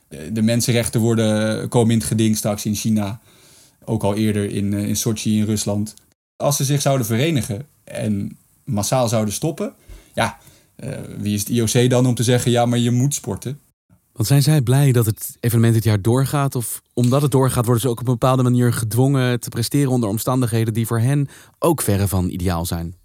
Uh, 0.10 0.19
de 0.32 0.41
mensenrechten 0.41 1.02
worden, 1.02 1.69
komen 1.69 1.91
in 1.91 1.98
het 1.98 2.08
geding 2.08 2.38
straks 2.38 2.65
in 2.65 2.76
China. 2.76 3.19
Ook 3.86 4.04
al 4.04 4.15
eerder 4.15 4.50
in, 4.50 4.71
uh, 4.71 4.88
in 4.88 4.95
Sochi 4.95 5.38
in 5.38 5.45
Rusland. 5.45 5.93
Als 6.36 6.56
ze 6.56 6.63
zich 6.63 6.82
zouden 6.82 7.06
verenigen 7.06 7.67
en 7.84 8.38
massaal 8.63 9.08
zouden 9.08 9.34
stoppen, 9.34 9.74
ja, 10.13 10.38
wie 11.17 11.34
is 11.34 11.39
het 11.39 11.50
IOC 11.50 11.89
dan 11.89 12.06
om 12.06 12.15
te 12.15 12.24
zeggen: 12.24 12.52
ja, 12.52 12.65
maar 12.65 12.80
je 12.80 12.91
moet 12.91 13.13
sporten? 13.13 13.60
Want 14.15 14.28
zijn 14.28 14.41
zij 14.41 14.62
blij 14.62 14.91
dat 14.91 15.06
het 15.06 15.38
evenement 15.39 15.73
dit 15.73 15.84
jaar 15.84 16.01
doorgaat? 16.01 16.56
Of 16.56 16.82
omdat 16.93 17.21
het 17.21 17.32
doorgaat, 17.32 17.65
worden 17.65 17.82
ze 17.82 17.89
ook 17.89 17.99
op 17.99 18.08
een 18.08 18.13
bepaalde 18.13 18.43
manier 18.43 18.73
gedwongen 18.73 19.39
te 19.39 19.49
presteren 19.49 19.91
onder 19.91 20.10
omstandigheden 20.10 20.73
die 20.73 20.88
voor 20.88 20.99
hen 20.99 21.28
ook 21.60 21.82
verre 21.82 22.08
van 22.08 22.30
ideaal 22.30 22.65
zijn? 22.65 22.95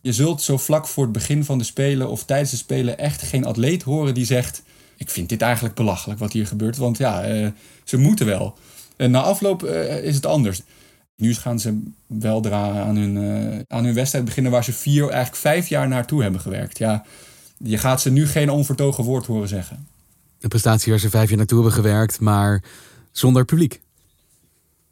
Je 0.00 0.12
zult 0.12 0.42
zo 0.42 0.56
vlak 0.56 0.86
voor 0.86 1.02
het 1.02 1.12
begin 1.12 1.44
van 1.44 1.58
de 1.58 1.64
Spelen 1.64 2.08
of 2.08 2.24
tijdens 2.24 2.50
de 2.50 2.56
Spelen 2.56 2.98
echt 2.98 3.22
geen 3.22 3.44
atleet 3.44 3.82
horen 3.82 4.14
die 4.14 4.24
zegt: 4.24 4.62
Ik 4.96 5.10
vind 5.10 5.28
dit 5.28 5.42
eigenlijk 5.42 5.74
belachelijk 5.74 6.20
wat 6.20 6.32
hier 6.32 6.46
gebeurt, 6.46 6.76
want 6.76 6.98
ja, 6.98 7.34
uh, 7.34 7.48
ze 7.84 7.96
moeten 7.96 8.26
wel. 8.26 8.58
En 8.96 9.10
na 9.10 9.22
afloop 9.22 9.64
uh, 9.64 10.04
is 10.04 10.14
het 10.14 10.26
anders. 10.26 10.62
Nu 11.16 11.34
gaan 11.34 11.60
ze 11.60 11.82
weldra 12.06 12.84
aan 12.84 12.96
hun, 12.96 13.16
uh, 13.16 13.60
aan 13.68 13.84
hun 13.84 13.94
wedstrijd 13.94 14.24
beginnen 14.24 14.52
waar 14.52 14.64
ze 14.64 14.72
vier, 14.72 15.02
eigenlijk 15.02 15.36
vijf 15.36 15.68
jaar 15.68 15.88
naartoe 15.88 16.22
hebben 16.22 16.40
gewerkt. 16.40 16.78
Ja, 16.78 17.04
je 17.56 17.78
gaat 17.78 18.00
ze 18.00 18.10
nu 18.10 18.26
geen 18.26 18.50
onvertogen 18.50 19.04
woord 19.04 19.26
horen 19.26 19.48
zeggen. 19.48 19.94
Een 20.46 20.52
prestatie 20.52 20.92
waar 20.92 21.00
ze 21.00 21.10
vijf 21.10 21.28
jaar 21.28 21.38
naartoe 21.38 21.62
hebben 21.62 21.76
gewerkt, 21.76 22.20
maar 22.20 22.62
zonder 23.12 23.44
publiek. 23.44 23.80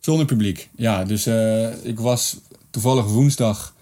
Zonder 0.01 0.27
publiek, 0.27 0.69
ja. 0.77 1.05
Dus 1.05 1.27
uh, 1.27 1.85
ik 1.85 2.01
was 2.01 2.37
toevallig 2.71 3.05
woensdag 3.05 3.75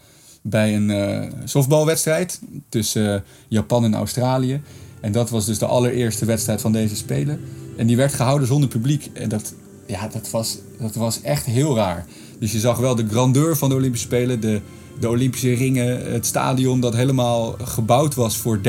bij 0.42 0.74
een 0.76 0.88
uh, 0.88 1.32
softbalwedstrijd 1.44 2.40
tussen 2.68 3.14
uh, 3.14 3.20
Japan 3.48 3.84
en 3.84 3.94
Australië. 3.94 4.60
En 5.00 5.12
dat 5.12 5.30
was 5.30 5.46
dus 5.46 5.58
de 5.58 5.66
allereerste 5.66 6.24
wedstrijd 6.24 6.60
van 6.60 6.72
deze 6.72 6.96
Spelen. 6.96 7.40
En 7.76 7.86
die 7.86 7.96
werd 7.96 8.14
gehouden 8.14 8.46
zonder 8.46 8.68
publiek. 8.68 9.10
En 9.12 9.28
dat, 9.28 9.54
ja, 9.86 10.08
dat, 10.08 10.30
was, 10.30 10.58
dat 10.78 10.94
was 10.94 11.20
echt 11.20 11.46
heel 11.46 11.76
raar. 11.76 12.06
Dus 12.38 12.52
je 12.52 12.60
zag 12.60 12.78
wel 12.78 12.94
de 12.94 13.08
grandeur 13.08 13.56
van 13.56 13.68
de 13.68 13.74
Olympische 13.74 14.06
Spelen, 14.06 14.40
de, 14.40 14.60
de 15.00 15.08
Olympische 15.08 15.54
ringen, 15.54 16.12
het 16.12 16.26
stadion 16.26 16.80
dat 16.80 16.94
helemaal 16.94 17.56
gebouwd 17.62 18.14
was 18.14 18.36
voor 18.36 18.60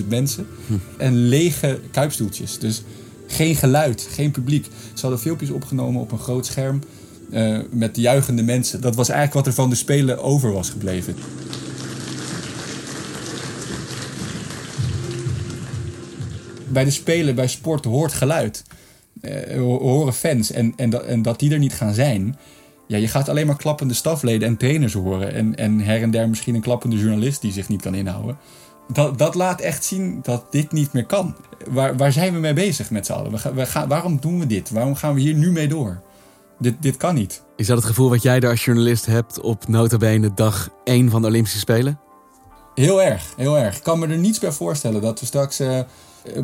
30.000 0.00 0.06
mensen. 0.08 0.46
Hm. 0.66 0.74
En 0.96 1.14
lege 1.14 1.80
kuipstoeltjes. 1.90 2.58
Dus 2.58 2.82
geen 3.26 3.56
geluid, 3.56 4.08
geen 4.10 4.30
publiek. 4.30 4.66
Ze 4.94 5.00
hadden 5.00 5.20
filmpjes 5.20 5.50
opgenomen 5.50 6.00
op 6.00 6.12
een 6.12 6.18
groot 6.18 6.46
scherm 6.46 6.80
uh, 7.30 7.58
met 7.70 7.96
juichende 7.96 8.42
mensen. 8.42 8.80
Dat 8.80 8.94
was 8.94 9.08
eigenlijk 9.08 9.38
wat 9.38 9.46
er 9.46 9.62
van 9.62 9.70
de 9.70 9.76
Spelen 9.76 10.22
over 10.22 10.52
was 10.52 10.70
gebleven. 10.70 11.14
Bij 16.68 16.84
de 16.84 16.90
Spelen, 16.90 17.34
bij 17.34 17.48
sport, 17.48 17.84
hoort 17.84 18.12
geluid. 18.12 18.64
Uh, 19.22 19.56
horen 19.56 20.14
fans. 20.14 20.50
En, 20.50 20.72
en, 20.76 20.90
dat, 20.90 21.02
en 21.02 21.22
dat 21.22 21.38
die 21.38 21.52
er 21.52 21.58
niet 21.58 21.74
gaan 21.74 21.94
zijn, 21.94 22.36
ja, 22.88 22.96
je 22.96 23.08
gaat 23.08 23.28
alleen 23.28 23.46
maar 23.46 23.56
klappende 23.56 23.94
stafleden 23.94 24.48
en 24.48 24.56
trainers 24.56 24.92
horen. 24.92 25.34
En, 25.34 25.56
en 25.56 25.80
her 25.80 26.02
en 26.02 26.10
der 26.10 26.28
misschien 26.28 26.54
een 26.54 26.60
klappende 26.60 26.96
journalist 26.96 27.40
die 27.40 27.52
zich 27.52 27.68
niet 27.68 27.82
kan 27.82 27.94
inhouden. 27.94 28.38
Dat, 28.92 29.18
dat 29.18 29.34
laat 29.34 29.60
echt 29.60 29.84
zien 29.84 30.18
dat 30.22 30.52
dit 30.52 30.72
niet 30.72 30.92
meer 30.92 31.06
kan. 31.06 31.36
Waar, 31.70 31.96
waar 31.96 32.12
zijn 32.12 32.32
we 32.32 32.38
mee 32.38 32.52
bezig 32.52 32.90
met 32.90 33.06
z'n 33.06 33.12
allen? 33.12 33.30
We, 33.30 33.52
we 33.54 33.66
gaan, 33.66 33.88
waarom 33.88 34.18
doen 34.20 34.38
we 34.38 34.46
dit? 34.46 34.70
Waarom 34.70 34.94
gaan 34.94 35.14
we 35.14 35.20
hier 35.20 35.34
nu 35.34 35.52
mee 35.52 35.68
door? 35.68 36.00
Dit, 36.58 36.74
dit 36.80 36.96
kan 36.96 37.14
niet. 37.14 37.42
Is 37.56 37.66
dat 37.66 37.76
het 37.76 37.86
gevoel 37.86 38.08
wat 38.08 38.22
jij 38.22 38.40
daar 38.40 38.50
als 38.50 38.64
journalist 38.64 39.06
hebt 39.06 39.40
op 39.40 39.68
notabene 39.68 40.34
dag 40.34 40.68
1 40.84 41.10
van 41.10 41.22
de 41.22 41.28
Olympische 41.28 41.58
Spelen? 41.58 41.98
Heel 42.74 43.02
erg, 43.02 43.32
heel 43.36 43.58
erg. 43.58 43.76
Ik 43.76 43.82
kan 43.82 43.98
me 43.98 44.06
er 44.06 44.18
niets 44.18 44.38
bij 44.38 44.52
voorstellen 44.52 45.00
dat 45.00 45.20
we 45.20 45.26
straks 45.26 45.60
uh, 45.60 45.80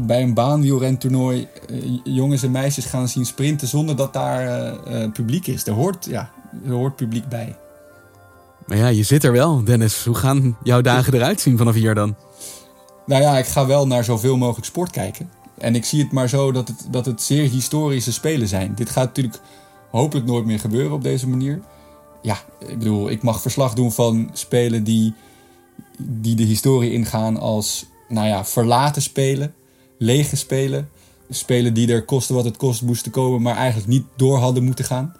bij 0.00 0.22
een 0.22 0.34
baanwielrentoernooi 0.34 1.48
uh, 1.70 1.98
jongens 2.04 2.42
en 2.42 2.50
meisjes 2.50 2.84
gaan 2.84 3.08
zien 3.08 3.26
sprinten 3.26 3.68
zonder 3.68 3.96
dat 3.96 4.12
daar 4.12 4.72
uh, 4.88 5.10
publiek 5.12 5.46
is. 5.46 5.66
Er 5.66 5.72
hoort, 5.72 6.04
ja, 6.04 6.30
er 6.66 6.72
hoort 6.72 6.96
publiek 6.96 7.28
bij. 7.28 7.56
Maar 8.66 8.76
ja, 8.76 8.88
je 8.88 9.02
zit 9.02 9.24
er 9.24 9.32
wel, 9.32 9.64
Dennis. 9.64 10.04
Hoe 10.04 10.14
gaan 10.14 10.56
jouw 10.62 10.80
dagen 10.80 11.14
eruit 11.14 11.40
zien 11.40 11.58
vanaf 11.58 11.74
hier 11.74 11.94
dan? 11.94 12.16
Nou 13.06 13.22
ja, 13.22 13.38
ik 13.38 13.46
ga 13.46 13.66
wel 13.66 13.86
naar 13.86 14.04
zoveel 14.04 14.36
mogelijk 14.36 14.66
sport 14.66 14.90
kijken. 14.90 15.30
En 15.58 15.74
ik 15.74 15.84
zie 15.84 16.02
het 16.02 16.12
maar 16.12 16.28
zo 16.28 16.52
dat 16.52 16.68
het, 16.68 16.86
dat 16.90 17.06
het 17.06 17.22
zeer 17.22 17.50
historische 17.50 18.12
spelen 18.12 18.48
zijn. 18.48 18.74
Dit 18.74 18.90
gaat 18.90 19.06
natuurlijk 19.06 19.40
hopelijk 19.90 20.26
nooit 20.26 20.44
meer 20.44 20.58
gebeuren 20.58 20.92
op 20.92 21.02
deze 21.02 21.28
manier. 21.28 21.60
Ja, 22.22 22.38
ik 22.58 22.78
bedoel, 22.78 23.10
ik 23.10 23.22
mag 23.22 23.40
verslag 23.40 23.74
doen 23.74 23.92
van 23.92 24.30
spelen 24.32 24.84
die, 24.84 25.14
die 25.98 26.34
de 26.34 26.42
historie 26.42 26.92
ingaan 26.92 27.36
als, 27.36 27.86
nou 28.08 28.26
ja, 28.26 28.44
verlaten 28.44 29.02
spelen, 29.02 29.54
lege 29.98 30.36
spelen. 30.36 30.88
Spelen 31.30 31.74
die 31.74 31.92
er 31.92 32.04
kosten 32.04 32.34
wat 32.34 32.44
het 32.44 32.56
kost 32.56 32.82
moesten 32.82 33.10
komen, 33.10 33.42
maar 33.42 33.56
eigenlijk 33.56 33.88
niet 33.88 34.04
door 34.16 34.38
hadden 34.38 34.64
moeten 34.64 34.84
gaan. 34.84 35.14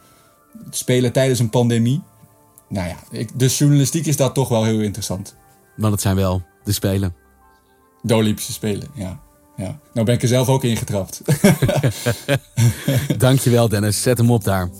Spelen 0.71 1.13
tijdens 1.13 1.39
een 1.39 1.51
pandemie. 1.51 2.03
Nou 2.69 2.89
ja, 2.89 2.97
ik, 3.11 3.39
de 3.39 3.47
journalistiek 3.47 4.07
is 4.07 4.17
dat 4.17 4.35
toch 4.35 4.49
wel 4.49 4.65
heel 4.65 4.81
interessant. 4.81 5.37
Want 5.77 5.93
het 5.93 6.03
zijn 6.03 6.17
wel 6.17 6.43
de 6.65 6.73
Spelen. 6.73 7.15
De 8.03 8.15
Olympische 8.15 8.53
Spelen, 8.53 8.89
ja. 8.95 9.21
ja. 9.57 9.79
Nou 9.93 10.07
ben 10.07 10.15
ik 10.15 10.23
er 10.23 10.29
zelf 10.29 10.49
ook 10.49 10.65
ingetrapt. 10.65 11.23
Dankjewel 13.19 13.69
Dennis, 13.69 14.03
zet 14.03 14.19
hem 14.19 14.31
op 14.31 14.45
daar. 14.45 14.71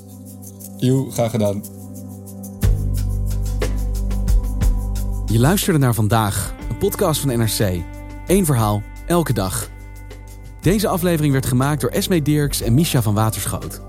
Jo, 0.77 1.11
graag 1.11 1.31
gedaan. 1.31 1.65
Je 5.27 5.39
luisterde 5.39 5.79
naar 5.79 5.95
vandaag, 5.95 6.55
een 6.71 6.79
podcast 6.79 7.21
van 7.21 7.39
NRC. 7.39 7.83
Eén 8.27 8.45
verhaal, 8.45 8.83
elke 9.07 9.33
dag. 9.33 9.69
Deze 10.61 10.89
aflevering 10.89 11.33
werd 11.33 11.47
gemaakt 11.47 11.81
door 11.81 11.91
Esme 11.91 12.23
Dirks 12.23 12.61
en 12.61 12.75
Misha 12.75 13.03
van 13.03 13.15
Waterschoot. 13.15 13.81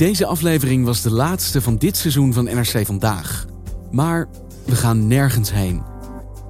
Deze 0.00 0.26
aflevering 0.26 0.84
was 0.84 1.02
de 1.02 1.12
laatste 1.12 1.60
van 1.60 1.76
dit 1.76 1.96
seizoen 1.96 2.32
van 2.32 2.44
NRC 2.44 2.86
Vandaag. 2.86 3.46
Maar 3.90 4.28
we 4.64 4.76
gaan 4.76 5.06
nergens 5.06 5.52
heen. 5.52 5.82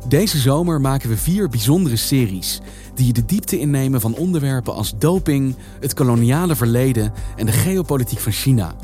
Deze 0.08 0.38
zomer 0.38 0.80
maken 0.80 1.08
we 1.08 1.16
vier 1.16 1.48
bijzondere 1.48 1.96
series 1.96 2.60
die 2.94 3.06
je 3.06 3.12
de 3.12 3.24
diepte 3.24 3.58
innemen 3.58 4.00
van 4.00 4.14
onderwerpen 4.14 4.74
als 4.74 4.98
doping, 4.98 5.56
het 5.80 5.94
koloniale 5.94 6.56
verleden 6.56 7.12
en 7.36 7.46
de 7.46 7.52
geopolitiek 7.52 8.18
van 8.18 8.32
China. 8.32 8.74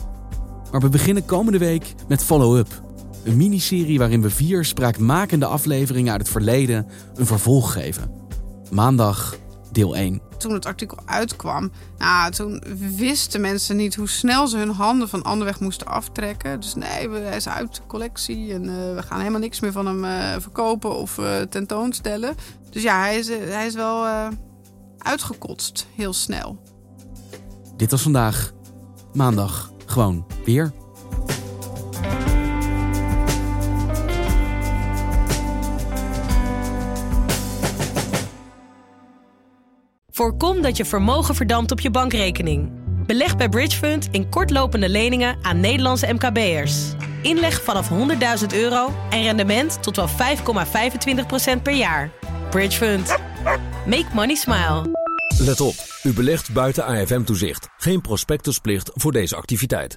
Maar 0.72 0.80
we 0.80 0.88
beginnen 0.88 1.24
komende 1.24 1.58
week 1.58 1.94
met 2.08 2.24
Follow 2.24 2.56
Up, 2.56 2.82
een 3.24 3.36
miniserie 3.36 3.98
waarin 3.98 4.22
we 4.22 4.30
vier 4.30 4.64
spraakmakende 4.64 5.46
afleveringen 5.46 6.12
uit 6.12 6.20
het 6.20 6.30
verleden 6.30 6.86
een 7.14 7.26
vervolg 7.26 7.72
geven. 7.72 8.10
Maandag, 8.70 9.36
deel 9.72 9.96
1 9.96 10.25
toen 10.36 10.52
het 10.52 10.66
artikel 10.66 10.98
uitkwam, 11.04 11.70
nou, 11.98 12.30
toen 12.30 12.62
wisten 12.96 13.40
mensen 13.40 13.76
niet 13.76 13.94
hoe 13.94 14.08
snel 14.08 14.48
ze 14.48 14.56
hun 14.56 14.70
handen 14.70 15.08
van 15.08 15.22
Anderweg 15.22 15.60
moesten 15.60 15.86
aftrekken. 15.86 16.60
Dus 16.60 16.74
nee, 16.74 17.08
hij 17.10 17.36
is 17.36 17.48
uit 17.48 17.74
de 17.74 17.80
collectie 17.86 18.52
en 18.52 18.64
uh, 18.64 18.94
we 18.94 19.02
gaan 19.02 19.18
helemaal 19.18 19.40
niks 19.40 19.60
meer 19.60 19.72
van 19.72 19.86
hem 19.86 20.04
uh, 20.04 20.34
verkopen 20.38 20.96
of 20.96 21.18
uh, 21.18 21.40
tentoonstellen. 21.40 22.34
Dus 22.70 22.82
ja, 22.82 23.00
hij 23.00 23.18
is, 23.18 23.28
hij 23.28 23.66
is 23.66 23.74
wel 23.74 24.06
uitgekotst, 24.98 25.86
heel 25.94 26.12
snel. 26.12 26.62
Dit 27.76 27.90
was 27.90 28.02
vandaag, 28.02 28.52
maandag, 29.12 29.72
gewoon 29.86 30.26
weer. 30.44 30.72
Voorkom 40.16 40.62
dat 40.62 40.76
je 40.76 40.84
vermogen 40.84 41.34
verdampt 41.34 41.70
op 41.70 41.80
je 41.80 41.90
bankrekening. 41.90 42.70
Beleg 43.06 43.36
bij 43.36 43.48
Bridgefund 43.48 44.08
in 44.10 44.28
kortlopende 44.28 44.88
leningen 44.88 45.38
aan 45.42 45.60
Nederlandse 45.60 46.12
MKB'ers. 46.12 46.92
Inleg 47.22 47.62
vanaf 47.62 47.90
100.000 47.90 48.46
euro 48.54 48.92
en 49.10 49.22
rendement 49.22 49.82
tot 49.82 49.96
wel 49.96 50.08
5,25% 50.08 51.62
per 51.62 51.74
jaar. 51.74 52.10
Bridgefund. 52.50 53.16
Make 53.86 54.06
money 54.14 54.34
smile. 54.34 54.82
Let 55.38 55.60
op, 55.60 55.74
u 56.02 56.12
belegt 56.12 56.52
buiten 56.52 56.84
AFM-toezicht. 56.84 57.68
Geen 57.76 58.00
prospectusplicht 58.00 58.90
voor 58.94 59.12
deze 59.12 59.36
activiteit. 59.36 59.94